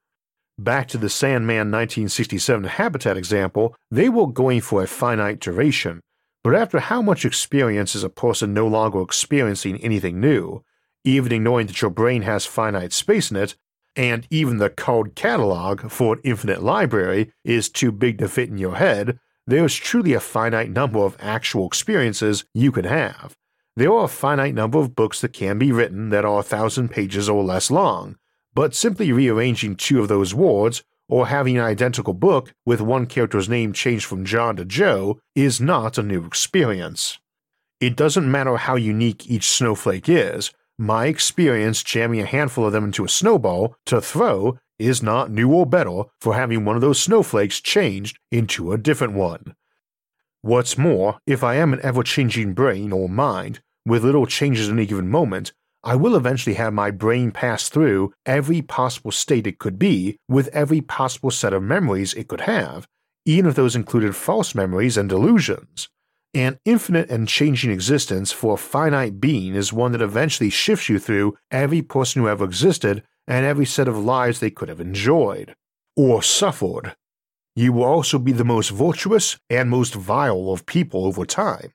Back 0.58 0.88
to 0.90 0.98
the 0.98 1.10
Sandman 1.10 1.72
1967 1.72 2.64
habitat 2.66 3.16
example, 3.16 3.76
they 3.92 4.10
were 4.10 4.28
going 4.28 4.62
for 4.62 4.84
a 4.84 4.88
finite 4.88 5.40
duration, 5.40 6.02
but 6.44 6.56
after 6.56 6.80
how 6.80 7.02
much 7.02 7.24
experience 7.26 7.96
is 7.96 8.04
a 8.04 8.10
person 8.10 8.54
no 8.54 8.68
longer 8.68 9.02
experiencing 9.02 9.78
anything 9.78 10.20
new, 10.20 10.64
even 11.04 11.32
ignoring 11.32 11.68
that 11.68 11.82
your 11.82 11.92
brain 11.92 12.24
has 12.24 12.46
finite 12.46 12.92
space 12.92 13.32
in 13.32 13.38
it, 13.38 13.56
and 13.96 14.28
even 14.30 14.58
the 14.58 14.70
card 14.70 15.16
catalog 15.16 15.90
for 15.90 16.16
an 16.16 16.22
infinite 16.24 16.64
library 16.64 17.32
is 17.44 17.70
too 17.70 17.92
big 17.92 18.18
to 18.18 18.28
fit 18.28 18.50
in 18.50 18.58
your 18.58 18.76
head, 18.76 19.20
there 19.48 19.66
is 19.66 19.76
truly 19.76 20.14
a 20.14 20.20
finite 20.20 20.70
number 20.70 21.00
of 21.00 21.18
actual 21.20 21.66
experiences 21.66 22.46
you 22.54 22.72
can 22.72 22.86
have. 22.86 23.36
There 23.80 23.94
are 23.94 24.04
a 24.04 24.10
finite 24.10 24.56
number 24.56 24.78
of 24.78 24.94
books 24.94 25.22
that 25.22 25.32
can 25.32 25.58
be 25.58 25.72
written 25.72 26.10
that 26.10 26.26
are 26.26 26.40
a 26.40 26.44
thousand 26.44 26.90
pages 26.90 27.30
or 27.30 27.42
less 27.46 27.72
long, 27.72 28.18
but 28.54 28.76
simply 28.76 29.14
rearranging 29.14 29.78
two 29.78 30.02
of 30.02 30.10
those 30.10 30.36
words 30.36 30.84
or 31.08 31.28
having 31.28 31.58
an 31.58 31.64
identical 31.64 32.14
book 32.14 32.54
with 32.66 32.82
one 32.82 33.06
character's 33.06 33.48
name 33.48 33.72
changed 33.72 34.06
from 34.06 34.26
John 34.26 34.58
to 34.58 34.66
Joe 34.66 35.22
is 35.34 35.62
not 35.62 35.98
a 35.98 36.04
new 36.04 36.26
experience. 36.26 37.20
It 37.80 37.96
doesn't 37.96 38.30
matter 38.30 38.58
how 38.58 38.76
unique 38.76 39.32
each 39.32 39.48
snowflake 39.50 40.10
is, 40.10 40.52
my 40.78 41.06
experience 41.06 41.82
jamming 41.82 42.20
a 42.20 42.26
handful 42.26 42.66
of 42.66 42.74
them 42.74 42.84
into 42.84 43.06
a 43.06 43.08
snowball 43.08 43.78
to 43.86 44.02
throw 44.02 44.60
is 44.78 45.02
not 45.02 45.32
new 45.32 45.54
or 45.54 45.66
better 45.66 46.04
for 46.20 46.36
having 46.36 46.66
one 46.66 46.76
of 46.76 46.82
those 46.82 47.02
snowflakes 47.02 47.62
changed 47.62 48.20
into 48.30 48.74
a 48.74 48.78
different 48.78 49.14
one. 49.14 49.56
What's 50.42 50.78
more, 50.78 51.20
if 51.26 51.46
I 51.46 51.56
am 51.56 51.72
an 51.72 51.80
ever 51.82 52.04
changing 52.04 52.54
brain 52.54 52.92
or 52.92 53.08
mind, 53.08 53.62
with 53.86 54.04
little 54.04 54.26
changes 54.26 54.68
at 54.68 54.74
any 54.74 54.86
given 54.86 55.10
moment, 55.10 55.54
I 55.84 55.96
will 55.96 56.16
eventually 56.16 56.56
have 56.56 56.74
my 56.74 56.92
brain 56.92 57.32
pass 57.32 57.70
through 57.70 58.14
every 58.26 58.62
possible 58.62 59.12
state 59.12 59.48
it 59.48 59.60
could 59.60 59.80
be 59.80 60.18
with 60.28 60.50
every 60.50 60.82
possible 60.82 61.32
set 61.32 61.54
of 61.54 61.64
memories 61.64 62.14
it 62.14 62.28
could 62.28 62.42
have, 62.42 62.86
even 63.26 63.50
if 63.50 63.56
those 63.56 63.76
included 63.76 64.16
false 64.16 64.54
memories 64.54 64.98
and 64.98 65.08
delusions. 65.08 65.88
An 66.34 66.60
infinite 66.66 67.10
and 67.10 67.28
changing 67.28 67.72
existence 67.72 68.32
for 68.32 68.54
a 68.54 68.58
finite 68.58 69.20
being 69.20 69.56
is 69.56 69.74
one 69.74 69.94
that 69.94 70.02
eventually 70.02 70.50
shifts 70.50 70.90
you 70.90 71.00
through 71.00 71.38
every 71.50 71.82
person 71.82 72.22
who 72.22 72.28
ever 72.28 72.46
existed 72.46 73.04
and 73.28 73.46
every 73.46 73.66
set 73.66 73.88
of 73.88 73.98
lives 73.98 74.40
they 74.40 74.52
could 74.52 74.70
have 74.70 74.82
enjoyed 74.82 75.56
or 75.96 76.22
suffered. 76.22 76.96
You 77.56 77.74
will 77.74 77.84
also 77.84 78.20
be 78.20 78.32
the 78.32 78.46
most 78.46 78.70
virtuous 78.70 79.38
and 79.50 79.70
most 79.70 79.96
vile 79.96 80.52
of 80.52 80.66
people 80.66 81.06
over 81.06 81.26
time. 81.26 81.72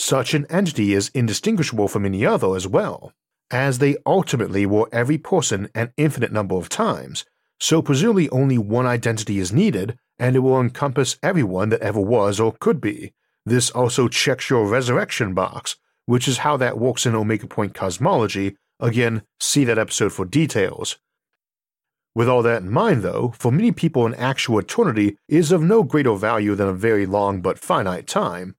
Such 0.00 0.32
an 0.32 0.46
entity 0.48 0.92
is 0.92 1.10
indistinguishable 1.12 1.88
from 1.88 2.06
any 2.06 2.24
other 2.24 2.54
as 2.54 2.68
well, 2.68 3.12
as 3.50 3.78
they 3.78 3.96
ultimately 4.06 4.64
were 4.64 4.88
every 4.92 5.18
person 5.18 5.68
an 5.74 5.92
infinite 5.96 6.30
number 6.30 6.54
of 6.54 6.68
times, 6.68 7.24
so 7.58 7.82
presumably 7.82 8.30
only 8.30 8.58
one 8.58 8.86
identity 8.86 9.40
is 9.40 9.52
needed, 9.52 9.98
and 10.16 10.36
it 10.36 10.38
will 10.38 10.60
encompass 10.60 11.18
everyone 11.20 11.70
that 11.70 11.80
ever 11.80 12.00
was 12.00 12.38
or 12.38 12.52
could 12.60 12.80
be, 12.80 13.12
this 13.44 13.70
also 13.70 14.06
checks 14.06 14.48
your 14.48 14.68
resurrection 14.68 15.34
box, 15.34 15.74
which 16.06 16.28
is 16.28 16.38
how 16.38 16.56
that 16.56 16.78
works 16.78 17.04
in 17.04 17.16
Omega 17.16 17.48
Point 17.48 17.74
cosmology. 17.74 18.56
Again, 18.78 19.22
see 19.40 19.64
that 19.64 19.80
episode 19.80 20.12
for 20.12 20.24
details. 20.24 20.98
With 22.14 22.28
all 22.28 22.44
that 22.44 22.62
in 22.62 22.70
mind, 22.70 23.02
though, 23.02 23.34
for 23.36 23.50
many 23.50 23.72
people, 23.72 24.06
an 24.06 24.14
actual 24.14 24.60
eternity 24.60 25.18
is 25.26 25.50
of 25.50 25.60
no 25.60 25.82
greater 25.82 26.14
value 26.14 26.54
than 26.54 26.68
a 26.68 26.72
very 26.72 27.04
long 27.04 27.40
but 27.40 27.58
finite 27.58 28.06
time. 28.06 28.54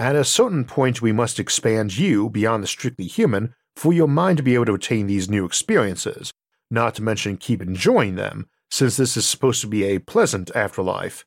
At 0.00 0.16
a 0.16 0.24
certain 0.24 0.64
point, 0.64 1.02
we 1.02 1.12
must 1.12 1.38
expand 1.38 1.98
you 1.98 2.30
beyond 2.30 2.62
the 2.62 2.68
strictly 2.68 3.04
human 3.04 3.54
for 3.76 3.92
your 3.92 4.08
mind 4.08 4.38
to 4.38 4.42
be 4.42 4.54
able 4.54 4.64
to 4.64 4.74
attain 4.74 5.06
these 5.06 5.28
new 5.28 5.44
experiences, 5.44 6.32
not 6.70 6.94
to 6.94 7.02
mention 7.02 7.36
keep 7.36 7.60
enjoying 7.60 8.14
them, 8.14 8.48
since 8.70 8.96
this 8.96 9.14
is 9.18 9.28
supposed 9.28 9.60
to 9.60 9.66
be 9.66 9.84
a 9.84 9.98
pleasant 9.98 10.50
afterlife. 10.56 11.26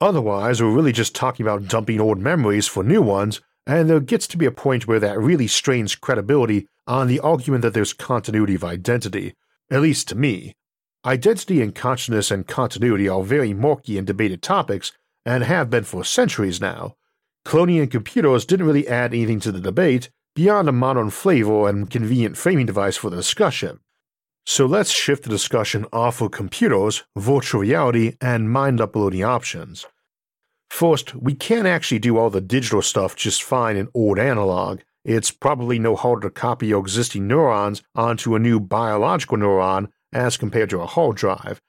Otherwise, 0.00 0.60
we're 0.60 0.74
really 0.74 0.90
just 0.90 1.14
talking 1.14 1.46
about 1.46 1.68
dumping 1.68 2.00
old 2.00 2.18
memories 2.18 2.66
for 2.66 2.82
new 2.82 3.00
ones, 3.00 3.40
and 3.64 3.88
there 3.88 4.00
gets 4.00 4.26
to 4.26 4.36
be 4.36 4.46
a 4.46 4.50
point 4.50 4.88
where 4.88 4.98
that 4.98 5.20
really 5.20 5.46
strains 5.46 5.94
credibility 5.94 6.66
on 6.88 7.06
the 7.06 7.20
argument 7.20 7.62
that 7.62 7.74
there's 7.74 7.92
continuity 7.92 8.56
of 8.56 8.64
identity, 8.64 9.34
at 9.70 9.82
least 9.82 10.08
to 10.08 10.16
me. 10.16 10.56
Identity 11.06 11.62
and 11.62 11.76
consciousness 11.76 12.32
and 12.32 12.48
continuity 12.48 13.08
are 13.08 13.22
very 13.22 13.54
murky 13.54 13.96
and 13.98 14.06
debated 14.08 14.42
topics, 14.42 14.90
and 15.24 15.44
have 15.44 15.70
been 15.70 15.84
for 15.84 16.04
centuries 16.04 16.60
now. 16.60 16.96
Cloning 17.44 17.80
and 17.80 17.90
computers 17.90 18.44
didn't 18.44 18.66
really 18.66 18.86
add 18.88 19.14
anything 19.14 19.40
to 19.40 19.52
the 19.52 19.60
debate 19.60 20.10
beyond 20.34 20.68
a 20.68 20.72
modern 20.72 21.10
flavor 21.10 21.68
and 21.68 21.90
convenient 21.90 22.36
framing 22.36 22.66
device 22.66 22.96
for 22.96 23.10
the 23.10 23.16
discussion. 23.16 23.80
So 24.46 24.66
let's 24.66 24.90
shift 24.90 25.24
the 25.24 25.30
discussion 25.30 25.86
off 25.92 26.20
of 26.20 26.30
computers, 26.30 27.04
virtual 27.16 27.60
reality, 27.60 28.16
and 28.20 28.50
mind 28.50 28.80
uploading 28.80 29.24
options. 29.24 29.86
First, 30.70 31.14
we 31.14 31.34
can't 31.34 31.66
actually 31.66 31.98
do 31.98 32.16
all 32.16 32.30
the 32.30 32.40
digital 32.40 32.82
stuff 32.82 33.16
just 33.16 33.42
fine 33.42 33.76
in 33.76 33.88
old 33.94 34.18
analog. 34.18 34.80
It's 35.04 35.30
probably 35.30 35.78
no 35.78 35.96
harder 35.96 36.28
to 36.28 36.30
copy 36.30 36.68
your 36.68 36.80
existing 36.80 37.26
neurons 37.26 37.82
onto 37.94 38.34
a 38.34 38.38
new 38.38 38.60
biological 38.60 39.38
neuron 39.38 39.88
as 40.12 40.36
compared 40.36 40.70
to 40.70 40.80
a 40.80 40.86
hard 40.86 41.16
drive. 41.16 41.60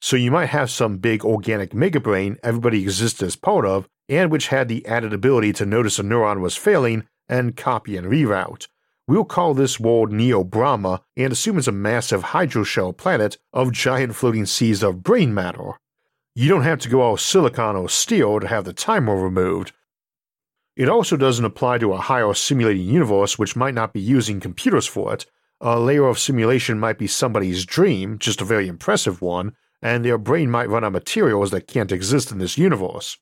So 0.00 0.16
you 0.16 0.30
might 0.30 0.46
have 0.46 0.70
some 0.70 0.96
big 0.96 1.24
organic 1.24 1.70
megabrain 1.72 2.38
everybody 2.42 2.82
exists 2.82 3.22
as 3.22 3.36
part 3.36 3.66
of, 3.66 3.88
and 4.10 4.30
which 4.30 4.48
had 4.48 4.68
the 4.68 4.84
added 4.86 5.14
ability 5.14 5.52
to 5.54 5.64
notice 5.64 5.98
a 5.98 6.02
neuron 6.02 6.40
was 6.40 6.56
failing 6.56 7.06
and 7.28 7.56
copy 7.56 7.96
and 7.96 8.08
reroute. 8.08 8.66
We'll 9.06 9.24
call 9.24 9.54
this 9.54 9.80
world 9.80 10.12
Neo 10.12 10.42
Brahma 10.42 11.02
and 11.16 11.32
assume 11.32 11.58
it's 11.58 11.68
a 11.68 11.72
massive 11.72 12.24
hydroshell 12.24 12.92
planet 12.96 13.38
of 13.52 13.72
giant 13.72 14.16
floating 14.16 14.46
seas 14.46 14.82
of 14.82 15.02
brain 15.04 15.32
matter. 15.32 15.72
You 16.34 16.48
don't 16.48 16.64
have 16.64 16.80
to 16.80 16.88
go 16.88 17.00
all 17.00 17.16
silicon 17.16 17.76
or 17.76 17.88
steel 17.88 18.40
to 18.40 18.48
have 18.48 18.64
the 18.64 18.72
timer 18.72 19.16
removed. 19.16 19.72
It 20.76 20.88
also 20.88 21.16
doesn't 21.16 21.44
apply 21.44 21.78
to 21.78 21.92
a 21.92 21.98
higher 22.00 22.34
simulating 22.34 22.86
universe 22.86 23.38
which 23.38 23.56
might 23.56 23.74
not 23.74 23.92
be 23.92 24.00
using 24.00 24.40
computers 24.40 24.86
for 24.86 25.14
it. 25.14 25.26
A 25.60 25.78
layer 25.78 26.06
of 26.06 26.18
simulation 26.18 26.80
might 26.80 26.98
be 26.98 27.06
somebody's 27.06 27.64
dream, 27.64 28.18
just 28.18 28.40
a 28.40 28.44
very 28.44 28.66
impressive 28.66 29.20
one, 29.20 29.52
and 29.82 30.04
their 30.04 30.18
brain 30.18 30.50
might 30.50 30.68
run 30.68 30.84
on 30.84 30.92
materials 30.92 31.50
that 31.50 31.68
can't 31.68 31.92
exist 31.92 32.32
in 32.32 32.38
this 32.38 32.58
universe. 32.58 33.18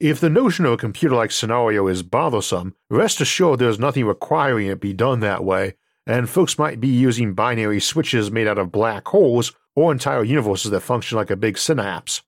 If 0.00 0.20
the 0.20 0.30
notion 0.30 0.64
of 0.64 0.74
a 0.74 0.76
computer 0.76 1.16
like 1.16 1.32
scenario 1.32 1.88
is 1.88 2.04
bothersome, 2.04 2.76
rest 2.88 3.20
assured 3.20 3.58
there's 3.58 3.80
nothing 3.80 4.04
requiring 4.04 4.68
it 4.68 4.80
be 4.80 4.92
done 4.92 5.18
that 5.20 5.42
way, 5.42 5.74
and 6.06 6.30
folks 6.30 6.56
might 6.56 6.78
be 6.78 6.86
using 6.86 7.34
binary 7.34 7.80
switches 7.80 8.30
made 8.30 8.46
out 8.46 8.58
of 8.58 8.70
black 8.70 9.08
holes 9.08 9.52
or 9.74 9.90
entire 9.90 10.22
universes 10.22 10.70
that 10.70 10.82
function 10.82 11.18
like 11.18 11.30
a 11.30 11.36
big 11.36 11.58
synapse. 11.58 12.22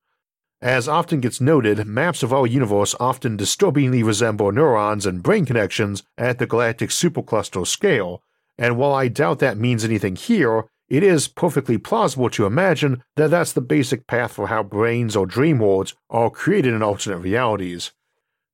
As 0.60 0.88
often 0.88 1.20
gets 1.20 1.40
noted, 1.40 1.86
maps 1.86 2.24
of 2.24 2.32
our 2.32 2.44
universe 2.44 2.96
often 2.98 3.36
disturbingly 3.36 4.02
resemble 4.02 4.50
neurons 4.50 5.06
and 5.06 5.22
brain 5.22 5.46
connections 5.46 6.02
at 6.18 6.40
the 6.40 6.46
galactic 6.48 6.90
supercluster 6.90 7.64
scale, 7.64 8.20
and 8.58 8.78
while 8.78 8.92
I 8.92 9.06
doubt 9.06 9.38
that 9.38 9.56
means 9.56 9.84
anything 9.84 10.16
here, 10.16 10.64
it 10.90 11.04
is 11.04 11.28
perfectly 11.28 11.78
plausible 11.78 12.28
to 12.30 12.46
imagine 12.46 13.02
that 13.14 13.30
that's 13.30 13.52
the 13.52 13.60
basic 13.60 14.08
path 14.08 14.32
for 14.32 14.48
how 14.48 14.64
brains 14.64 15.14
or 15.14 15.24
dream 15.24 15.60
worlds 15.60 15.94
are 16.10 16.28
created 16.30 16.74
in 16.74 16.82
alternate 16.82 17.18
realities. 17.18 17.92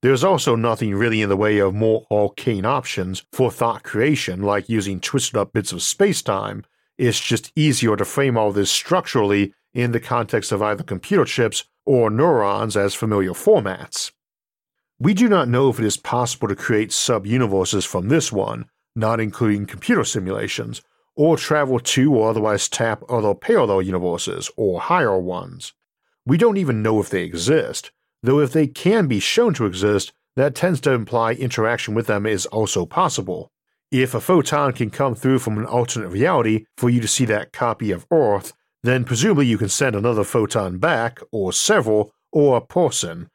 There's 0.02 0.22
also 0.22 0.54
nothing 0.54 0.94
really 0.94 1.22
in 1.22 1.30
the 1.30 1.36
way 1.36 1.58
of 1.58 1.74
more 1.74 2.06
arcane 2.10 2.66
options 2.66 3.24
for 3.32 3.50
thought 3.50 3.82
creation, 3.82 4.42
like 4.42 4.68
using 4.68 5.00
twisted 5.00 5.36
up 5.38 5.54
bits 5.54 5.72
of 5.72 5.82
space 5.82 6.20
time. 6.20 6.64
It's 6.98 7.18
just 7.18 7.50
easier 7.56 7.96
to 7.96 8.04
frame 8.04 8.36
all 8.36 8.52
this 8.52 8.70
structurally 8.70 9.54
in 9.72 9.92
the 9.92 10.00
context 10.00 10.52
of 10.52 10.62
either 10.62 10.82
computer 10.82 11.24
chips 11.24 11.64
or 11.86 12.10
neurons 12.10 12.76
as 12.76 12.94
familiar 12.94 13.30
formats. 13.30 14.12
We 14.98 15.14
do 15.14 15.28
not 15.28 15.48
know 15.48 15.70
if 15.70 15.78
it 15.78 15.84
is 15.86 15.96
possible 15.96 16.48
to 16.48 16.56
create 16.56 16.92
sub 16.92 17.26
universes 17.26 17.84
from 17.86 18.08
this 18.08 18.30
one, 18.30 18.66
not 18.94 19.20
including 19.20 19.66
computer 19.66 20.04
simulations, 20.04 20.82
or 21.16 21.36
travel 21.36 21.80
to 21.80 22.14
or 22.14 22.30
otherwise 22.30 22.68
tap 22.68 23.02
other 23.08 23.34
parallel 23.34 23.82
universes 23.82 24.50
or 24.56 24.80
higher 24.80 25.18
ones. 25.18 25.72
We 26.24 26.36
don't 26.36 26.58
even 26.58 26.82
know 26.82 27.00
if 27.00 27.08
they 27.08 27.22
exist, 27.22 27.90
though 28.22 28.40
if 28.40 28.52
they 28.52 28.66
can 28.66 29.06
be 29.06 29.20
shown 29.20 29.54
to 29.54 29.66
exist, 29.66 30.12
that 30.36 30.54
tends 30.54 30.80
to 30.82 30.92
imply 30.92 31.32
interaction 31.32 31.94
with 31.94 32.06
them 32.06 32.26
is 32.26 32.46
also 32.46 32.84
possible. 32.84 33.50
If 33.90 34.14
a 34.14 34.20
photon 34.20 34.72
can 34.72 34.90
come 34.90 35.14
through 35.14 35.38
from 35.38 35.58
an 35.58 35.64
alternate 35.64 36.08
reality 36.08 36.66
for 36.76 36.90
you 36.90 37.00
to 37.00 37.08
see 37.08 37.24
that 37.26 37.52
copy 37.52 37.90
of 37.90 38.06
Earth, 38.10 38.52
then 38.82 39.04
presumably 39.04 39.46
you 39.46 39.56
can 39.58 39.68
send 39.68 39.96
another 39.96 40.24
photon 40.24 40.78
back, 40.78 41.20
or 41.32 41.52
several, 41.52 42.12
or 42.32 42.56
a 42.56 42.60
person. 42.60 43.30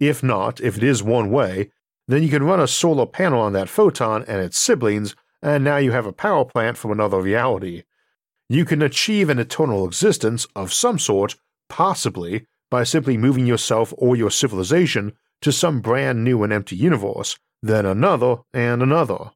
If 0.00 0.22
not, 0.22 0.60
if 0.60 0.76
it 0.76 0.82
is 0.82 1.02
one 1.02 1.30
way, 1.30 1.70
then 2.08 2.22
you 2.22 2.28
can 2.28 2.42
run 2.42 2.60
a 2.60 2.66
solar 2.66 3.06
panel 3.06 3.40
on 3.40 3.52
that 3.52 3.68
photon 3.68 4.24
and 4.26 4.40
its 4.40 4.58
siblings 4.58 5.14
and 5.42 5.64
now 5.64 5.76
you 5.76 5.90
have 5.90 6.06
a 6.06 6.12
power 6.12 6.44
plant 6.44 6.76
from 6.76 6.92
another 6.92 7.20
reality. 7.20 7.82
You 8.48 8.64
can 8.64 8.82
achieve 8.82 9.28
an 9.28 9.38
eternal 9.38 9.86
existence 9.86 10.46
of 10.54 10.72
some 10.72 10.98
sort, 10.98 11.36
possibly, 11.68 12.46
by 12.70 12.84
simply 12.84 13.16
moving 13.16 13.46
yourself 13.46 13.92
or 13.98 14.16
your 14.16 14.30
civilization 14.30 15.12
to 15.40 15.52
some 15.52 15.80
brand 15.80 16.22
new 16.22 16.42
and 16.42 16.52
empty 16.52 16.76
universe, 16.76 17.38
then 17.62 17.84
another 17.84 18.36
and 18.54 18.82
another. 18.82 19.32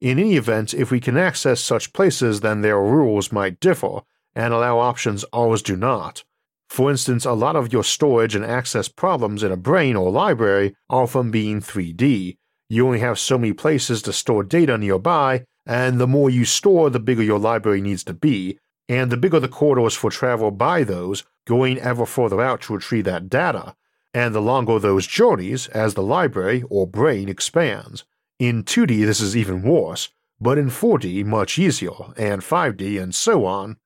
In 0.00 0.18
any 0.18 0.36
event, 0.36 0.74
if 0.74 0.90
we 0.90 1.00
can 1.00 1.16
access 1.16 1.60
such 1.60 1.92
places, 1.92 2.40
then 2.40 2.60
their 2.60 2.80
rules 2.80 3.32
might 3.32 3.60
differ, 3.60 4.00
and 4.34 4.52
allow 4.52 4.78
options 4.78 5.24
ours 5.32 5.62
do 5.62 5.76
not. 5.76 6.24
For 6.68 6.90
instance, 6.90 7.24
a 7.24 7.32
lot 7.32 7.56
of 7.56 7.72
your 7.72 7.84
storage 7.84 8.34
and 8.34 8.44
access 8.44 8.88
problems 8.88 9.42
in 9.42 9.52
a 9.52 9.56
brain 9.56 9.96
or 9.96 10.10
library 10.10 10.74
are 10.90 11.06
from 11.06 11.30
being 11.30 11.60
3D, 11.60 12.36
you 12.68 12.86
only 12.86 13.00
have 13.00 13.18
so 13.18 13.38
many 13.38 13.52
places 13.52 14.02
to 14.02 14.12
store 14.12 14.42
data 14.42 14.78
nearby, 14.78 15.44
and 15.66 16.00
the 16.00 16.06
more 16.06 16.30
you 16.30 16.44
store, 16.44 16.90
the 16.90 17.00
bigger 17.00 17.22
your 17.22 17.38
library 17.38 17.80
needs 17.80 18.04
to 18.04 18.14
be, 18.14 18.58
and 18.88 19.10
the 19.10 19.16
bigger 19.16 19.40
the 19.40 19.48
corridors 19.48 19.94
for 19.94 20.10
travel 20.10 20.50
by 20.50 20.84
those, 20.84 21.24
going 21.46 21.78
ever 21.78 22.06
further 22.06 22.40
out 22.40 22.62
to 22.62 22.74
retrieve 22.74 23.04
that 23.04 23.28
data, 23.28 23.74
and 24.12 24.34
the 24.34 24.40
longer 24.40 24.78
those 24.78 25.06
journeys 25.06 25.68
as 25.68 25.94
the 25.94 26.02
library 26.02 26.62
or 26.70 26.86
brain 26.86 27.28
expands. 27.28 28.04
In 28.38 28.64
2D, 28.64 29.04
this 29.04 29.20
is 29.20 29.36
even 29.36 29.62
worse, 29.62 30.10
but 30.40 30.58
in 30.58 30.68
4D, 30.68 31.24
much 31.24 31.58
easier, 31.58 31.92
and 32.16 32.42
5D, 32.42 33.00
and 33.02 33.14
so 33.14 33.46
on. 33.46 33.76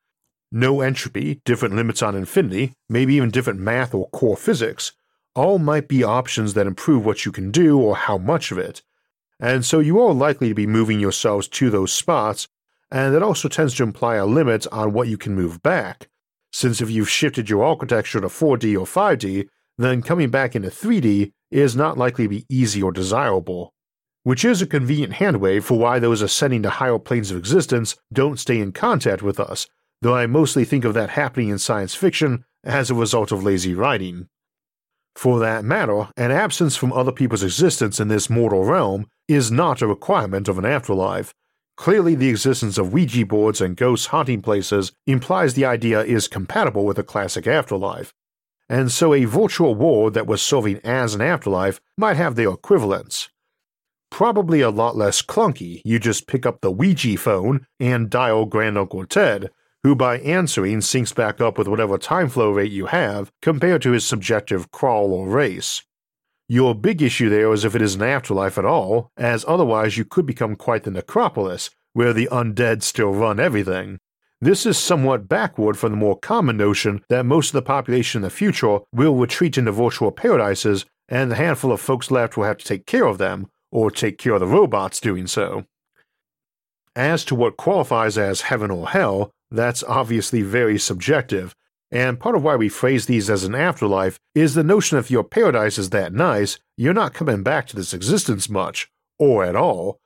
No 0.51 0.81
entropy, 0.81 1.41
different 1.45 1.77
limits 1.77 2.03
on 2.03 2.15
infinity, 2.15 2.73
maybe 2.89 3.15
even 3.15 3.31
different 3.31 3.61
math 3.61 3.95
or 3.95 4.09
core 4.11 4.37
physics, 4.37 4.93
all 5.39 5.61
might 5.61 5.87
be 5.87 6.03
options 6.03 6.55
that 6.55 6.67
improve 6.67 7.07
what 7.07 7.25
you 7.25 7.31
can 7.31 7.53
do 7.53 7.79
or 7.79 7.95
how 7.95 8.19
much 8.19 8.51
of 8.51 8.59
it. 8.59 8.83
and 9.41 9.65
so 9.65 9.79
you 9.79 10.01
are 10.01 10.13
likely 10.13 10.49
to 10.49 10.55
be 10.55 10.67
moving 10.67 10.99
yourselves 10.99 11.47
to 11.47 11.71
those 11.71 11.93
spots, 11.93 12.49
and 12.91 13.15
that 13.15 13.23
also 13.23 13.49
tends 13.49 13.73
to 13.75 13.85
imply 13.85 14.17
a 14.17 14.27
limit 14.27 14.67
on 14.73 14.93
what 14.93 15.07
you 15.07 15.17
can 15.17 15.35
move 15.35 15.63
back, 15.63 16.09
since 16.51 16.81
if 16.81 16.91
you've 16.91 17.09
shifted 17.09 17.49
your 17.49 17.63
architecture 17.63 18.21
to 18.21 18.27
4D 18.27 18.75
or 18.75 18.85
5D, 18.85 19.47
then 19.77 20.03
coming 20.03 20.29
back 20.29 20.57
into 20.57 20.71
3D 20.71 21.31
is 21.53 21.77
not 21.77 21.97
likely 21.97 22.25
to 22.25 22.29
be 22.29 22.47
easy 22.49 22.83
or 22.83 22.91
desirable. 22.91 23.73
Which 24.25 24.45
is 24.45 24.61
a 24.61 24.67
convenient 24.67 25.15
handwave 25.15 25.63
for 25.63 25.79
why 25.79 26.01
those 26.01 26.21
ascending 26.21 26.63
to 26.65 26.71
higher 26.71 26.99
planes 26.99 27.31
of 27.31 27.37
existence 27.37 27.95
don't 28.13 28.41
stay 28.41 28.59
in 28.59 28.73
contact 28.73 29.23
with 29.23 29.39
us, 29.39 29.69
though 30.03 30.17
I 30.17 30.27
mostly 30.27 30.65
think 30.65 30.85
of 30.85 30.95
that 30.95 31.11
happening 31.11 31.49
in 31.49 31.59
science 31.59 31.95
fiction 31.95 32.45
as 32.65 32.91
a 32.91 32.95
result 32.95 33.31
of 33.31 33.45
lazy 33.45 33.75
writing. 33.75 34.29
For 35.19 35.41
that 35.41 35.65
matter, 35.65 36.07
an 36.17 36.31
absence 36.31 36.77
from 36.77 36.93
other 36.93 37.11
people's 37.11 37.43
existence 37.43 37.99
in 37.99 38.07
this 38.07 38.31
mortal 38.31 38.65
realm 38.65 39.09
is 39.27 39.51
not 39.51 39.83
a 39.83 39.87
requirement 39.89 40.47
of 40.47 40.59
an 40.59 40.65
afterlife. 40.65 41.35
Clearly, 41.77 42.15
the 42.15 42.29
existence 42.29 42.79
of 42.79 42.93
Ouija 42.93 43.27
boards 43.27 43.61
and 43.61 43.77
ghost 43.77 44.07
haunting 44.07 44.43
places 44.43 44.93
implies 45.09 45.55
the 45.55 45.65
idea 45.65 46.05
is 46.05 46.29
compatible 46.29 46.85
with 46.85 47.01
a 47.01 47.03
classic 47.03 47.49
afterlife, 47.49 48.15
and 48.69 48.93
so 48.93 49.13
a 49.13 49.25
virtual 49.25 49.75
world 49.75 50.15
that 50.15 50.29
was 50.29 50.41
serving 50.41 50.79
as 50.85 51.17
an 51.17 51.21
afterlife 51.21 51.81
might 51.97 52.17
have 52.17 52.37
their 52.37 52.51
equivalents. 52.51 53.29
Probably 54.13 54.61
a 54.61 54.71
lot 54.71 54.97
less 54.97 55.21
clunky, 55.21 55.83
you 55.85 55.99
just 55.99 56.29
pick 56.29 56.47
up 56.47 56.61
the 56.61 56.71
Ouija 56.71 57.17
phone 57.17 57.67
and 57.81 58.09
dial 58.09 58.47
Grand 58.47 58.79
Uncle 58.79 59.05
Ted, 59.05 59.51
who 59.85 59.95
by 59.95 60.19
answering 60.19 60.81
syncs 60.81 61.15
back 61.15 61.41
up 61.41 61.59
with 61.59 61.69
whatever 61.69 61.99
time 61.99 62.29
flow 62.29 62.51
rate 62.51 62.73
you 62.73 62.87
have 62.87 63.31
compared 63.43 63.83
to 63.83 63.93
his 63.93 64.05
subjective 64.05 64.71
crawl 64.71 65.13
or 65.13 65.29
race. 65.29 65.83
Your 66.49 66.75
big 66.75 67.03
issue 67.03 67.29
there 67.29 67.53
is 67.53 67.65
if 67.65 67.75
it 67.75 67.83
is 67.83 67.95
an 67.95 68.03
afterlife 68.03 68.57
at 68.57 68.65
all, 68.65 69.11
as 69.17 69.45
otherwise 69.47 69.99
you 69.99 70.05
could 70.05 70.25
become 70.25 70.57
quite 70.57 70.85
the 70.85 70.91
necropolis, 70.91 71.71
where 71.93 72.13
the 72.13 72.29
undead 72.33 72.83
still 72.83 73.13
run 73.13 73.39
everything. 73.39 73.99
This 74.41 74.65
is 74.65 74.79
somewhat 74.79 75.29
backward 75.29 75.77
from 75.77 75.91
the 75.91 75.99
more 75.99 76.17
common 76.17 76.57
notion 76.57 77.05
that 77.09 77.27
most 77.27 77.49
of 77.49 77.55
the 77.55 77.63
population 77.63 78.21
in 78.21 78.23
the 78.23 78.31
future 78.31 78.79
will 78.93 79.17
retreat 79.17 79.59
into 79.59 79.73
virtual 79.73 80.13
paradises, 80.13 80.87
and 81.09 81.31
the 81.31 81.37
handful 81.37 81.73
of 81.73 81.81
folks 81.81 82.11
left 82.11 82.37
will 82.37 82.45
have 82.45 82.59
to 82.59 82.65
take 82.65 82.87
care 82.87 83.07
of 83.07 83.19
them, 83.19 83.49
or 83.71 83.91
take 83.91 84.17
care 84.17 84.35
of 84.35 84.41
the 84.41 84.47
robots 84.47 85.01
doing 85.01 85.27
so. 85.27 85.67
As 86.95 87.25
to 87.27 87.35
what 87.35 87.57
qualifies 87.57 88.17
as 88.17 88.43
heaven 88.43 88.71
or 88.71 88.89
hell, 88.89 89.33
that's 89.51 89.83
obviously 89.85 90.43
very 90.43 90.79
subjective, 90.79 91.55
and 91.91 92.21
part 92.21 92.35
of 92.35 92.43
why 92.43 92.57
we 92.57 92.69
phrase 92.69 93.07
these 93.07 93.31
as 93.31 93.45
an 93.45 93.55
afterlife 93.55 94.19
is 94.35 94.55
the 94.55 94.63
notion 94.63 94.99
if 94.99 95.11
your 95.11 95.25
paradise 95.25 95.79
is 95.79 95.91
that 95.91 96.13
nice, 96.13 96.59
you're 96.77 96.93
not 96.93 97.15
coming 97.15 97.43
back 97.43 97.67
to 97.69 97.77
this 97.77 97.95
existence 97.95 98.49
much, 98.49 98.91
or 99.19 99.45
at 99.45 99.57
all. 99.57 100.01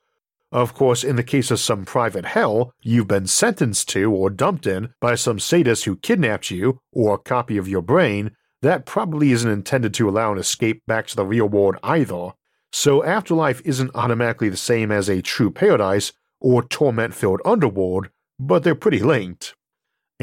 Of 0.51 0.73
course, 0.73 1.03
in 1.03 1.15
the 1.15 1.23
case 1.23 1.51
of 1.51 1.59
some 1.59 1.83
private 1.83 2.25
hell 2.25 2.73
you've 2.81 3.07
been 3.07 3.27
sentenced 3.27 3.89
to 3.89 4.11
or 4.11 4.29
dumped 4.29 4.67
in 4.67 4.93
by 5.01 5.15
some 5.15 5.39
sadist 5.39 5.85
who 5.85 5.95
kidnapped 5.95 6.51
you, 6.51 6.79
or 6.91 7.15
a 7.15 7.17
copy 7.17 7.57
of 7.57 7.67
your 7.67 7.81
brain, 7.81 8.31
that 8.61 8.85
probably 8.85 9.31
isn't 9.31 9.49
intended 9.49 9.93
to 9.95 10.07
allow 10.07 10.31
an 10.31 10.37
escape 10.37 10.83
back 10.85 11.07
to 11.07 11.15
the 11.15 11.25
real 11.25 11.49
world 11.49 11.77
either. 11.83 12.31
So, 12.71 13.03
afterlife 13.03 13.61
isn't 13.65 13.91
automatically 13.93 14.49
the 14.49 14.57
same 14.57 14.91
as 14.91 15.09
a 15.09 15.21
true 15.21 15.51
paradise 15.51 16.13
or 16.39 16.63
torment 16.63 17.13
filled 17.13 17.41
underworld, 17.43 18.09
but 18.47 18.63
they're 18.63 18.75
pretty 18.75 18.99
linked 18.99 19.55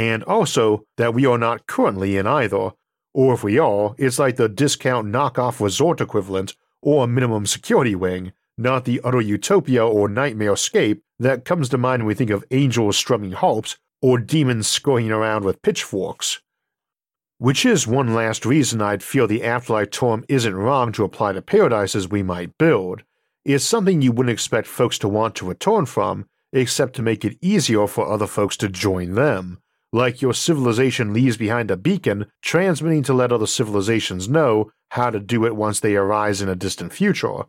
and 0.00 0.24
also 0.24 0.84
that 0.96 1.12
we 1.12 1.26
are 1.26 1.36
not 1.36 1.66
currently 1.66 2.16
in 2.16 2.26
either, 2.26 2.70
or 3.12 3.34
if 3.34 3.44
we 3.44 3.58
are, 3.58 3.94
it's 3.98 4.18
like 4.18 4.36
the 4.36 4.48
discount 4.48 5.08
knockoff 5.08 5.60
resort 5.60 6.00
equivalent 6.00 6.54
or 6.80 7.06
minimum 7.06 7.44
security 7.44 7.94
wing, 7.94 8.32
not 8.56 8.86
the 8.86 9.00
utter 9.04 9.20
utopia 9.20 9.84
or 9.86 10.08
nightmare 10.08 10.54
escape 10.54 11.02
that 11.18 11.44
comes 11.44 11.68
to 11.68 11.76
mind 11.76 12.02
when 12.02 12.08
we 12.08 12.14
think 12.14 12.30
of 12.30 12.44
angels 12.50 12.96
strumming 12.96 13.32
harps 13.32 13.76
or 14.00 14.16
demons 14.16 14.66
scurrying 14.66 15.10
around 15.10 15.44
with 15.44 15.60
pitchforks. 15.60 16.40
Which 17.36 17.66
is 17.66 17.86
one 17.86 18.14
last 18.14 18.46
reason 18.46 18.80
I'd 18.80 19.02
feel 19.02 19.26
the 19.26 19.44
afterlife 19.44 19.90
term 19.90 20.24
isn't 20.28 20.54
wrong 20.54 20.92
to 20.92 21.04
apply 21.04 21.32
to 21.32 21.42
paradises 21.42 22.08
we 22.08 22.22
might 22.22 22.56
build. 22.56 23.02
It's 23.44 23.64
something 23.64 24.00
you 24.00 24.12
wouldn't 24.12 24.32
expect 24.32 24.66
folks 24.66 24.98
to 25.00 25.08
want 25.08 25.34
to 25.36 25.46
return 25.46 25.84
from, 25.84 26.26
except 26.52 26.94
to 26.94 27.02
make 27.02 27.24
it 27.24 27.38
easier 27.40 27.86
for 27.86 28.08
other 28.08 28.26
folks 28.26 28.56
to 28.56 28.68
join 28.68 29.14
them 29.14 29.60
like 29.92 30.22
your 30.22 30.34
civilization 30.34 31.12
leaves 31.12 31.36
behind 31.36 31.70
a 31.70 31.76
beacon 31.76 32.26
transmitting 32.42 33.02
to 33.02 33.14
let 33.14 33.32
other 33.32 33.46
civilizations 33.46 34.28
know 34.28 34.70
how 34.90 35.10
to 35.10 35.20
do 35.20 35.44
it 35.44 35.56
once 35.56 35.80
they 35.80 35.96
arise 35.96 36.40
in 36.40 36.48
a 36.48 36.54
distant 36.54 36.92
future. 36.92 37.44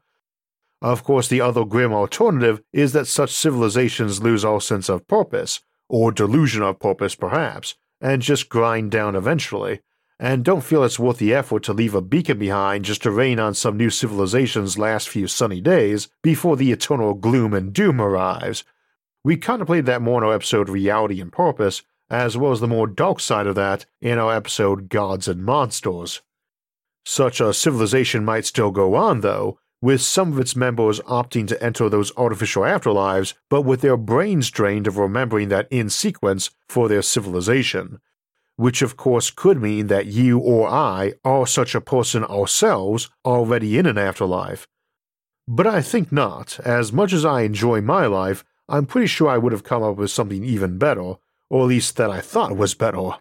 Of 0.81 1.03
course, 1.03 1.27
the 1.27 1.41
other 1.41 1.65
grim 1.65 1.93
alternative 1.93 2.61
is 2.73 2.93
that 2.93 3.05
such 3.07 3.31
civilizations 3.31 4.23
lose 4.23 4.43
all 4.43 4.59
sense 4.59 4.89
of 4.89 5.07
purpose, 5.07 5.61
or 5.87 6.11
delusion 6.11 6.63
of 6.63 6.79
purpose 6.79 7.13
perhaps, 7.13 7.75
and 7.99 8.21
just 8.21 8.49
grind 8.49 8.89
down 8.89 9.15
eventually, 9.15 9.81
and 10.19 10.43
don't 10.43 10.63
feel 10.63 10.83
it's 10.83 10.97
worth 10.97 11.17
the 11.17 11.33
effort 11.33 11.63
to 11.63 11.73
leave 11.73 11.93
a 11.93 12.01
beacon 12.01 12.39
behind 12.39 12.85
just 12.85 13.03
to 13.03 13.11
rain 13.11 13.39
on 13.39 13.53
some 13.53 13.77
new 13.77 13.91
civilization's 13.91 14.79
last 14.79 15.07
few 15.07 15.27
sunny 15.27 15.61
days 15.61 16.07
before 16.23 16.57
the 16.57 16.71
eternal 16.71 17.13
gloom 17.13 17.53
and 17.53 17.73
doom 17.73 18.01
arrives. 18.01 18.63
We 19.23 19.37
contemplated 19.37 19.85
that 19.85 20.01
more 20.01 20.19
in 20.19 20.27
our 20.27 20.33
episode 20.33 20.69
Reality 20.69 21.21
and 21.21 21.31
Purpose, 21.31 21.83
as 22.09 22.35
well 22.35 22.51
as 22.51 22.59
the 22.59 22.67
more 22.67 22.87
dark 22.87 23.19
side 23.19 23.47
of 23.47 23.55
that 23.55 23.85
in 24.01 24.17
our 24.17 24.35
episode 24.35 24.89
Gods 24.89 25.27
and 25.27 25.43
Monsters. 25.43 26.21
Such 27.05 27.39
a 27.39 27.53
civilization 27.53 28.25
might 28.25 28.45
still 28.45 28.71
go 28.71 28.95
on, 28.95 29.21
though, 29.21 29.59
with 29.81 30.01
some 30.01 30.31
of 30.31 30.39
its 30.39 30.55
members 30.55 30.99
opting 31.01 31.47
to 31.47 31.63
enter 31.63 31.89
those 31.89 32.15
artificial 32.15 32.63
afterlives, 32.63 33.33
but 33.49 33.61
with 33.61 33.81
their 33.81 33.97
brains 33.97 34.51
drained 34.51 34.87
of 34.87 34.97
remembering 34.97 35.49
that 35.49 35.67
in 35.71 35.89
sequence 35.89 36.51
for 36.67 36.87
their 36.87 37.01
civilization. 37.01 37.99
Which, 38.55 38.81
of 38.81 38.97
course, 38.97 39.31
could 39.31 39.59
mean 39.59 39.87
that 39.87 40.05
you 40.05 40.37
or 40.37 40.67
I 40.67 41.13
are 41.23 41.47
such 41.47 41.73
a 41.73 41.81
person 41.81 42.23
ourselves 42.23 43.09
already 43.25 43.77
in 43.77 43.87
an 43.87 43.97
afterlife. 43.97 44.67
But 45.47 45.65
I 45.65 45.81
think 45.81 46.11
not. 46.11 46.59
As 46.59 46.93
much 46.93 47.11
as 47.13 47.25
I 47.25 47.41
enjoy 47.41 47.81
my 47.81 48.05
life, 48.05 48.43
I'm 48.71 48.85
pretty 48.85 49.07
sure 49.07 49.27
I 49.27 49.37
would 49.37 49.51
have 49.51 49.65
come 49.65 49.83
up 49.83 49.97
with 49.97 50.11
something 50.11 50.45
even 50.45 50.77
better, 50.77 51.15
or 51.49 51.63
at 51.63 51.67
least 51.67 51.97
that 51.97 52.09
I 52.09 52.21
thought 52.21 52.55
was 52.55 52.73
better. 52.73 53.11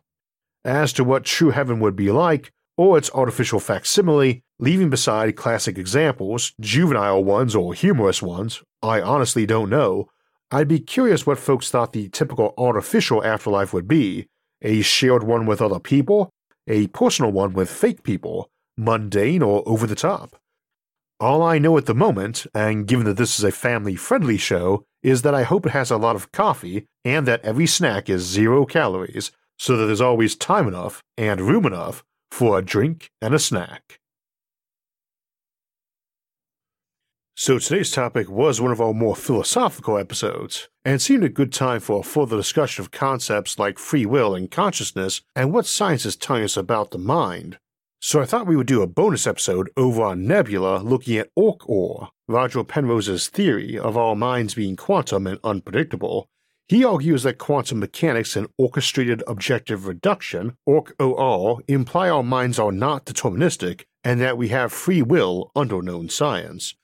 As 0.65 0.93
to 0.93 1.03
what 1.03 1.25
true 1.25 1.51
heaven 1.51 1.81
would 1.81 1.97
be 1.97 2.13
like, 2.13 2.53
or 2.77 2.97
its 2.97 3.11
artificial 3.13 3.59
facsimile, 3.59 4.45
leaving 4.61 4.91
beside 4.91 5.35
classic 5.35 5.77
examples, 5.77 6.53
juvenile 6.61 7.25
ones 7.25 7.57
or 7.57 7.75
humorous 7.75 8.23
ones, 8.23 8.63
I 8.81 9.01
honestly 9.01 9.45
don't 9.45 9.69
know. 9.69 10.09
I'd 10.53 10.69
be 10.69 10.79
curious 10.79 11.27
what 11.27 11.39
folks 11.39 11.69
thought 11.69 11.93
the 11.93 12.09
typical 12.09 12.55
artificial 12.57 13.25
afterlife 13.25 13.73
would 13.73 13.89
be 13.89 14.29
a 14.63 14.83
shared 14.83 15.25
one 15.25 15.47
with 15.47 15.61
other 15.61 15.81
people, 15.81 16.31
a 16.69 16.87
personal 16.89 17.33
one 17.33 17.55
with 17.55 17.69
fake 17.69 18.05
people, 18.05 18.49
mundane 18.77 19.43
or 19.43 19.65
over 19.67 19.89
the 19.89 19.97
top. 19.97 20.37
All 21.19 21.43
I 21.43 21.59
know 21.59 21.77
at 21.77 21.87
the 21.87 21.95
moment, 21.95 22.47
and 22.55 22.87
given 22.87 23.05
that 23.07 23.17
this 23.17 23.37
is 23.39 23.45
a 23.45 23.51
family 23.51 23.97
friendly 23.97 24.39
show, 24.39 24.85
is 25.03 25.23
that 25.23 25.35
I 25.35 25.43
hope 25.43 25.67
it 25.67 25.73
has 25.73 25.91
a 25.91 25.97
lot 25.97 26.17
of 26.17 26.33
coffee 26.33 26.87
and 27.05 27.27
that 27.27 27.45
every 27.45 27.67
snack 27.67 28.09
is 28.09 28.23
zero 28.23 28.67
calories 28.67 29.33
so 29.59 29.77
that 29.77 29.87
there's 29.87 30.01
always 30.01 30.37
time 30.37 30.69
enough 30.69 31.03
and 31.17 31.41
room 31.41 31.67
enough 31.67 32.05
for 32.31 32.59
a 32.59 32.63
drink 32.63 33.11
and 33.21 33.35
a 33.35 33.39
snack. 33.39 34.01
So 37.41 37.59
today's 37.59 37.91
topic 37.91 38.29
was 38.29 38.61
one 38.61 38.71
of 38.71 38.83
our 38.83 38.93
more 38.93 39.17
philosophical 39.17 39.97
episodes, 39.97 40.69
and 40.85 41.01
seemed 41.01 41.25
a 41.25 41.31
good 41.31 41.55
time 41.55 41.81
for 41.81 42.01
a 42.01 42.03
further 42.03 42.37
discussion 42.37 42.83
of 42.83 42.91
concepts 42.91 43.59
like 43.59 43.79
free 43.79 44.05
will 44.05 44.35
and 44.35 44.51
consciousness 44.51 45.23
and 45.35 45.51
what 45.51 45.65
science 45.65 46.05
is 46.05 46.17
telling 46.17 46.45
us 46.45 46.59
about 46.59 46.91
the 46.91 46.99
mind. 46.99 47.59
So 48.03 48.23
I 48.23 48.25
thought 48.25 48.47
we 48.47 48.57
would 48.57 48.67
do 48.67 48.81
a 48.81 48.87
bonus 48.87 49.27
episode 49.27 49.69
over 49.77 50.03
on 50.03 50.27
Nebula 50.27 50.79
looking 50.79 51.19
at 51.19 51.29
Orch 51.39 51.61
OR, 51.67 52.09
Roger 52.27 52.65
Penrose's 52.65 53.29
theory 53.29 53.79
of 53.79 53.95
our 53.95 54.17
minds 54.17 54.55
being 54.55 54.75
quantum 54.75 55.27
and 55.27 55.39
unpredictable. 55.45 56.27
He 56.67 56.83
argues 56.83 57.25
that 57.25 57.37
quantum 57.37 57.79
mechanics 57.79 58.37
and 58.37 58.49
orchestrated 58.57 59.23
objective 59.27 59.87
reduction, 59.87 60.57
OR, 60.65 61.61
imply 61.69 62.09
our 62.09 62.23
minds 62.23 62.59
are 62.59 62.73
not 62.73 63.05
deterministic 63.05 63.83
and 64.03 64.19
that 64.19 64.39
we 64.39 64.49
have 64.49 64.73
free 64.73 65.03
will 65.03 65.51
under 65.55 65.83
known 65.83 66.09
science. 66.09 66.75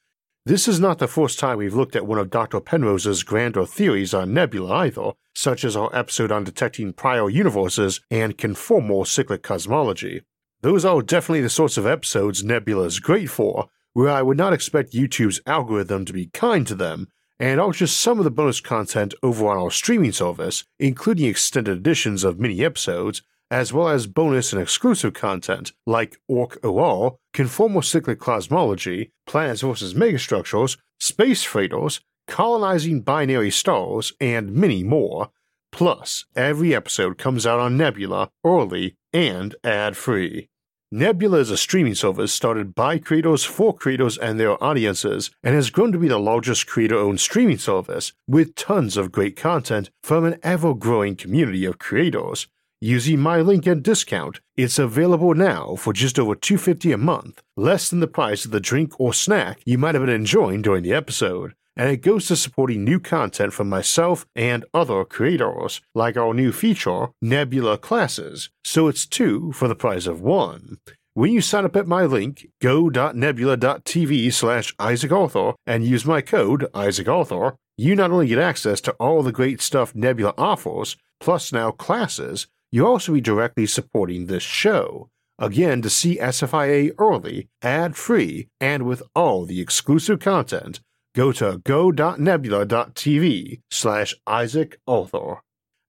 This 0.45 0.69
is 0.69 0.79
not 0.79 0.99
the 0.99 1.09
first 1.09 1.39
time 1.39 1.57
we've 1.57 1.75
looked 1.75 1.97
at 1.97 2.07
one 2.07 2.19
of 2.19 2.29
Dr. 2.29 2.61
Penrose's 2.61 3.23
grander 3.23 3.65
theories 3.65 4.13
on 4.13 4.35
nebula 4.35 4.71
either, 4.75 5.13
such 5.35 5.65
as 5.65 5.77
our 5.77 5.89
episode 5.97 6.31
on 6.31 6.45
detecting 6.45 6.93
prior 6.93 7.31
universes 7.31 8.03
and 8.11 8.37
conformal 8.37 9.07
cyclic 9.07 9.43
cosmology. 9.43 10.21
Those 10.63 10.85
are 10.85 11.03
definitely 11.03 11.43
the 11.43 11.51
sorts 11.51 11.77
of 11.77 11.87
episodes 11.87 12.43
Nebula 12.43 12.85
is 12.85 13.01
great 13.01 13.31
for, 13.31 13.69
where 13.93 14.11
I 14.11 14.23
would 14.23 14.37
not 14.37 14.53
expect 14.53 14.93
YouTube's 14.93 15.41
algorithm 15.47 16.05
to 16.07 16.13
be 16.13 16.27
kind 16.27 16.67
to 16.67 16.75
them, 16.75 17.09
and 17.39 17.61
I'll 17.61 17.73
just 17.73 17.99
some 17.99 18.19
of 18.19 18.25
the 18.25 18.31
bonus 18.31 18.61
content 18.61 19.15
over 19.23 19.49
on 19.49 19.59
our 19.59 19.71
streaming 19.71 20.13
service, 20.13 20.65
including 20.79 21.27
extended 21.27 21.77
editions 21.77 22.25
of 22.25 22.41
mini 22.41 22.65
episodes, 22.65 23.23
as 23.51 23.73
well 23.73 23.89
as 23.89 24.07
bonus 24.07 24.53
and 24.53 24.61
exclusive 24.61 25.13
content 25.13 25.73
like 25.87 26.19
Orch 26.31 26.57
OR, 26.65 27.19
Conformal 27.33 27.85
Cyclic 27.85 28.19
Cosmology, 28.19 29.13
Planets 29.27 29.61
vs. 29.61 29.95
Megastructures, 29.95 30.79
space 30.99 31.43
freighters, 31.43 32.01
colonizing 32.27 33.03
binary 33.03 33.51
stars, 33.51 34.13
and 34.21 34.53
many 34.53 34.83
more. 34.83 35.31
Plus, 35.77 36.25
every 36.35 36.75
episode 36.75 37.19
comes 37.19 37.47
out 37.47 37.61
on 37.61 37.77
Nebula 37.77 38.31
early 38.43 38.97
and 39.13 39.55
ad 39.63 39.95
free. 39.95 40.49
Nebula 40.91 41.41
is 41.41 41.51
a 41.51 41.59
streaming 41.59 41.95
service 41.95 42.33
started 42.33 42.75
by 42.75 42.97
creators 42.97 43.45
for 43.45 43.75
creators 43.77 44.17
and 44.17 44.41
their 44.41 44.57
audiences, 44.65 45.31
and 45.43 45.55
has 45.55 45.69
grown 45.69 45.93
to 45.93 45.99
be 45.99 46.09
the 46.09 46.19
largest 46.19 46.67
creator 46.67 46.97
owned 46.97 47.21
streaming 47.21 47.59
service, 47.59 48.15
with 48.27 48.55
tons 48.55 48.97
of 48.97 49.13
great 49.13 49.37
content 49.37 49.91
from 50.03 50.25
an 50.25 50.39
ever 50.43 50.73
growing 50.73 51.15
community 51.15 51.67
of 51.67 51.79
creators. 51.79 52.47
Using 52.81 53.21
my 53.21 53.43
link 53.43 53.67
and 53.67 53.83
discount, 53.83 54.41
it's 54.57 54.79
available 54.79 55.35
now 55.35 55.77
for 55.77 55.93
just 55.93 56.19
over 56.19 56.35
250 56.35 56.91
a 56.93 56.97
month, 56.97 57.43
less 57.55 57.91
than 57.91 58.01
the 58.01 58.07
price 58.07 58.47
of 58.47 58.51
the 58.51 58.61
drink 58.61 58.99
or 58.99 59.13
snack 59.13 59.61
you 59.67 59.77
might 59.77 59.95
have 59.95 60.07
been 60.07 60.15
enjoying 60.15 60.63
during 60.63 60.85
the 60.85 60.95
episode 60.95 61.53
and 61.77 61.91
it 61.91 61.99
goes 61.99 62.27
to 62.27 62.37
supporting 62.37 62.85
new 62.85 62.99
content 62.99 63.53
from 63.53 63.69
myself 63.69 64.27
and 64.35 64.65
other 64.73 65.05
creators, 65.05 65.81
like 65.95 66.17
our 66.17 66.33
new 66.33 66.53
feature, 66.53 67.09
Nebula 67.21 67.79
Classes, 67.79 68.51
so 68.65 68.89
it's 68.89 69.07
two 69.07 69.53
for 69.53 69.69
the 69.69 69.75
price 69.75 70.07
of 70.07 70.21
one. 70.21 70.79
When 71.15 71.33
you 71.33 71.41
sign 71.41 71.65
up 71.65 71.77
at 71.77 71.87
my 71.87 72.05
link, 72.05 72.47
go.nebula.tv 72.61 74.33
slash 74.33 74.75
Isaac 74.79 75.13
Arthur 75.13 75.53
and 75.67 75.85
use 75.85 76.05
my 76.05 76.21
code 76.21 76.67
Isaac 76.75 77.09
Arthur, 77.09 77.57
you 77.79 77.95
not 77.95 78.11
only 78.11 78.27
get 78.27 78.39
access 78.39 78.81
to 78.83 78.93
all 78.93 79.23
the 79.23 79.33
great 79.33 79.61
stuff 79.61 79.95
Nebula 79.95 80.35
offers, 80.37 80.97
plus 81.21 81.53
now 81.53 81.71
classes, 81.71 82.47
you 82.71 82.87
also 82.87 83.13
be 83.13 83.21
directly 83.21 83.67
supporting 83.67 84.27
this 84.27 84.43
show. 84.43 85.09
Again, 85.39 85.83
to 85.83 85.91
see 85.91 86.19
SFIA 86.19 86.93
early, 86.99 87.49
ad 87.63 87.97
free, 87.97 88.49
and 88.61 88.85
with 88.85 89.03
all 89.15 89.45
the 89.45 89.61
exclusive 89.61 90.19
content, 90.19 90.81
go 91.17 91.33
to 91.33 91.61
go.nebula.tv 91.65 93.61
slash 93.71 94.15
Isaac 94.27 94.79
Arthur. 94.87 95.41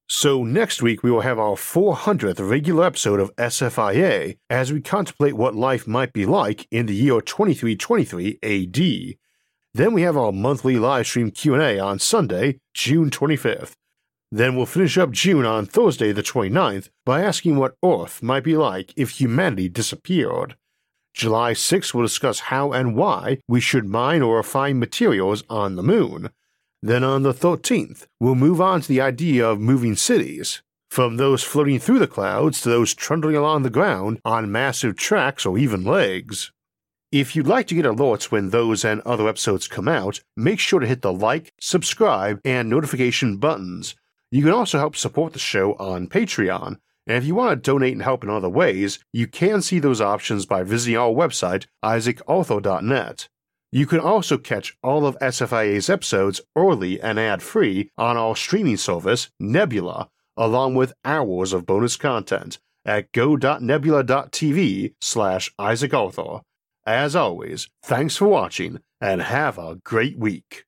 So 0.09 0.45
next 0.45 0.81
week 0.81 1.03
we 1.03 1.11
will 1.11 1.21
have 1.21 1.37
our 1.37 1.55
400th 1.55 2.49
regular 2.49 2.85
episode 2.85 3.19
of 3.19 3.35
SFIA 3.35 4.37
as 4.49 4.71
we 4.71 4.79
contemplate 4.79 5.33
what 5.33 5.53
life 5.53 5.85
might 5.85 6.13
be 6.13 6.25
like 6.25 6.65
in 6.71 6.85
the 6.85 6.95
year 6.95 7.19
2323 7.19 8.39
AD. 8.41 9.17
Then 9.73 9.93
we 9.93 10.03
have 10.03 10.15
our 10.15 10.31
monthly 10.31 10.79
live 10.79 11.05
stream 11.05 11.29
Q&A 11.29 11.77
on 11.77 11.99
Sunday, 11.99 12.61
June 12.73 13.09
25th. 13.09 13.73
Then 14.31 14.55
we'll 14.55 14.65
finish 14.65 14.97
up 14.97 15.11
June 15.11 15.45
on 15.45 15.65
Thursday 15.65 16.13
the 16.13 16.23
29th 16.23 16.89
by 17.05 17.21
asking 17.21 17.57
what 17.57 17.75
Earth 17.83 18.23
might 18.23 18.45
be 18.45 18.55
like 18.55 18.93
if 18.95 19.19
humanity 19.19 19.67
disappeared. 19.67 20.55
July 21.17 21.53
6th 21.53 21.95
will 21.95 22.03
discuss 22.03 22.41
how 22.41 22.71
and 22.71 22.95
why 22.95 23.39
we 23.47 23.59
should 23.59 23.85
mine 23.87 24.21
or 24.21 24.37
refine 24.37 24.77
materials 24.77 25.43
on 25.49 25.75
the 25.75 25.81
moon. 25.81 26.29
Then 26.83 27.03
on 27.03 27.23
the 27.23 27.33
13th, 27.33 28.05
we'll 28.19 28.35
move 28.35 28.61
on 28.61 28.81
to 28.81 28.87
the 28.87 29.01
idea 29.01 29.49
of 29.49 29.59
moving 29.59 29.95
cities, 29.95 30.61
from 30.91 31.17
those 31.17 31.41
floating 31.41 31.79
through 31.79 31.97
the 31.97 32.05
clouds 32.05 32.61
to 32.61 32.69
those 32.69 32.93
trundling 32.93 33.35
along 33.35 33.63
the 33.63 33.71
ground 33.71 34.21
on 34.23 34.51
massive 34.51 34.95
tracks 34.95 35.43
or 35.43 35.57
even 35.57 35.83
legs. 35.83 36.51
If 37.11 37.35
you'd 37.35 37.47
like 37.47 37.65
to 37.69 37.75
get 37.75 37.85
alerts 37.85 38.29
when 38.29 38.51
those 38.51 38.85
and 38.85 39.01
other 39.01 39.27
episodes 39.27 39.67
come 39.67 39.87
out, 39.87 40.21
make 40.35 40.59
sure 40.59 40.79
to 40.79 40.85
hit 40.85 41.01
the 41.01 41.11
like, 41.11 41.51
subscribe, 41.59 42.39
and 42.45 42.69
notification 42.69 43.37
buttons. 43.37 43.95
You 44.29 44.43
can 44.43 44.53
also 44.53 44.77
help 44.77 44.95
support 44.95 45.33
the 45.33 45.39
show 45.39 45.73
on 45.79 46.09
Patreon 46.09 46.77
and 47.07 47.17
if 47.17 47.25
you 47.25 47.35
want 47.35 47.51
to 47.63 47.71
donate 47.71 47.93
and 47.93 48.03
help 48.03 48.23
in 48.23 48.29
other 48.29 48.49
ways, 48.49 48.99
you 49.13 49.27
can 49.27 49.61
see 49.61 49.79
those 49.79 50.01
options 50.01 50.45
by 50.45 50.63
visiting 50.63 50.97
our 50.97 51.09
website, 51.09 51.65
isaacarthur.net. 51.83 53.29
You 53.71 53.85
can 53.85 53.99
also 53.99 54.37
catch 54.37 54.77
all 54.83 55.05
of 55.05 55.17
SFIA's 55.19 55.89
episodes 55.89 56.41
early 56.55 57.01
and 57.01 57.17
ad 57.19 57.41
free 57.41 57.91
on 57.97 58.17
our 58.17 58.35
streaming 58.35 58.77
service, 58.77 59.29
Nebula, 59.39 60.09
along 60.35 60.75
with 60.75 60.93
hours 61.05 61.53
of 61.53 61.65
bonus 61.65 61.95
content 61.95 62.59
at 62.85 63.11
go.nebula.tv 63.13 64.93
slash 65.01 65.51
isaacarthur. 65.59 66.41
As 66.85 67.15
always, 67.15 67.67
thanks 67.83 68.15
for 68.15 68.27
watching 68.27 68.79
and 69.01 69.21
have 69.21 69.57
a 69.57 69.75
great 69.75 70.17
week. 70.17 70.66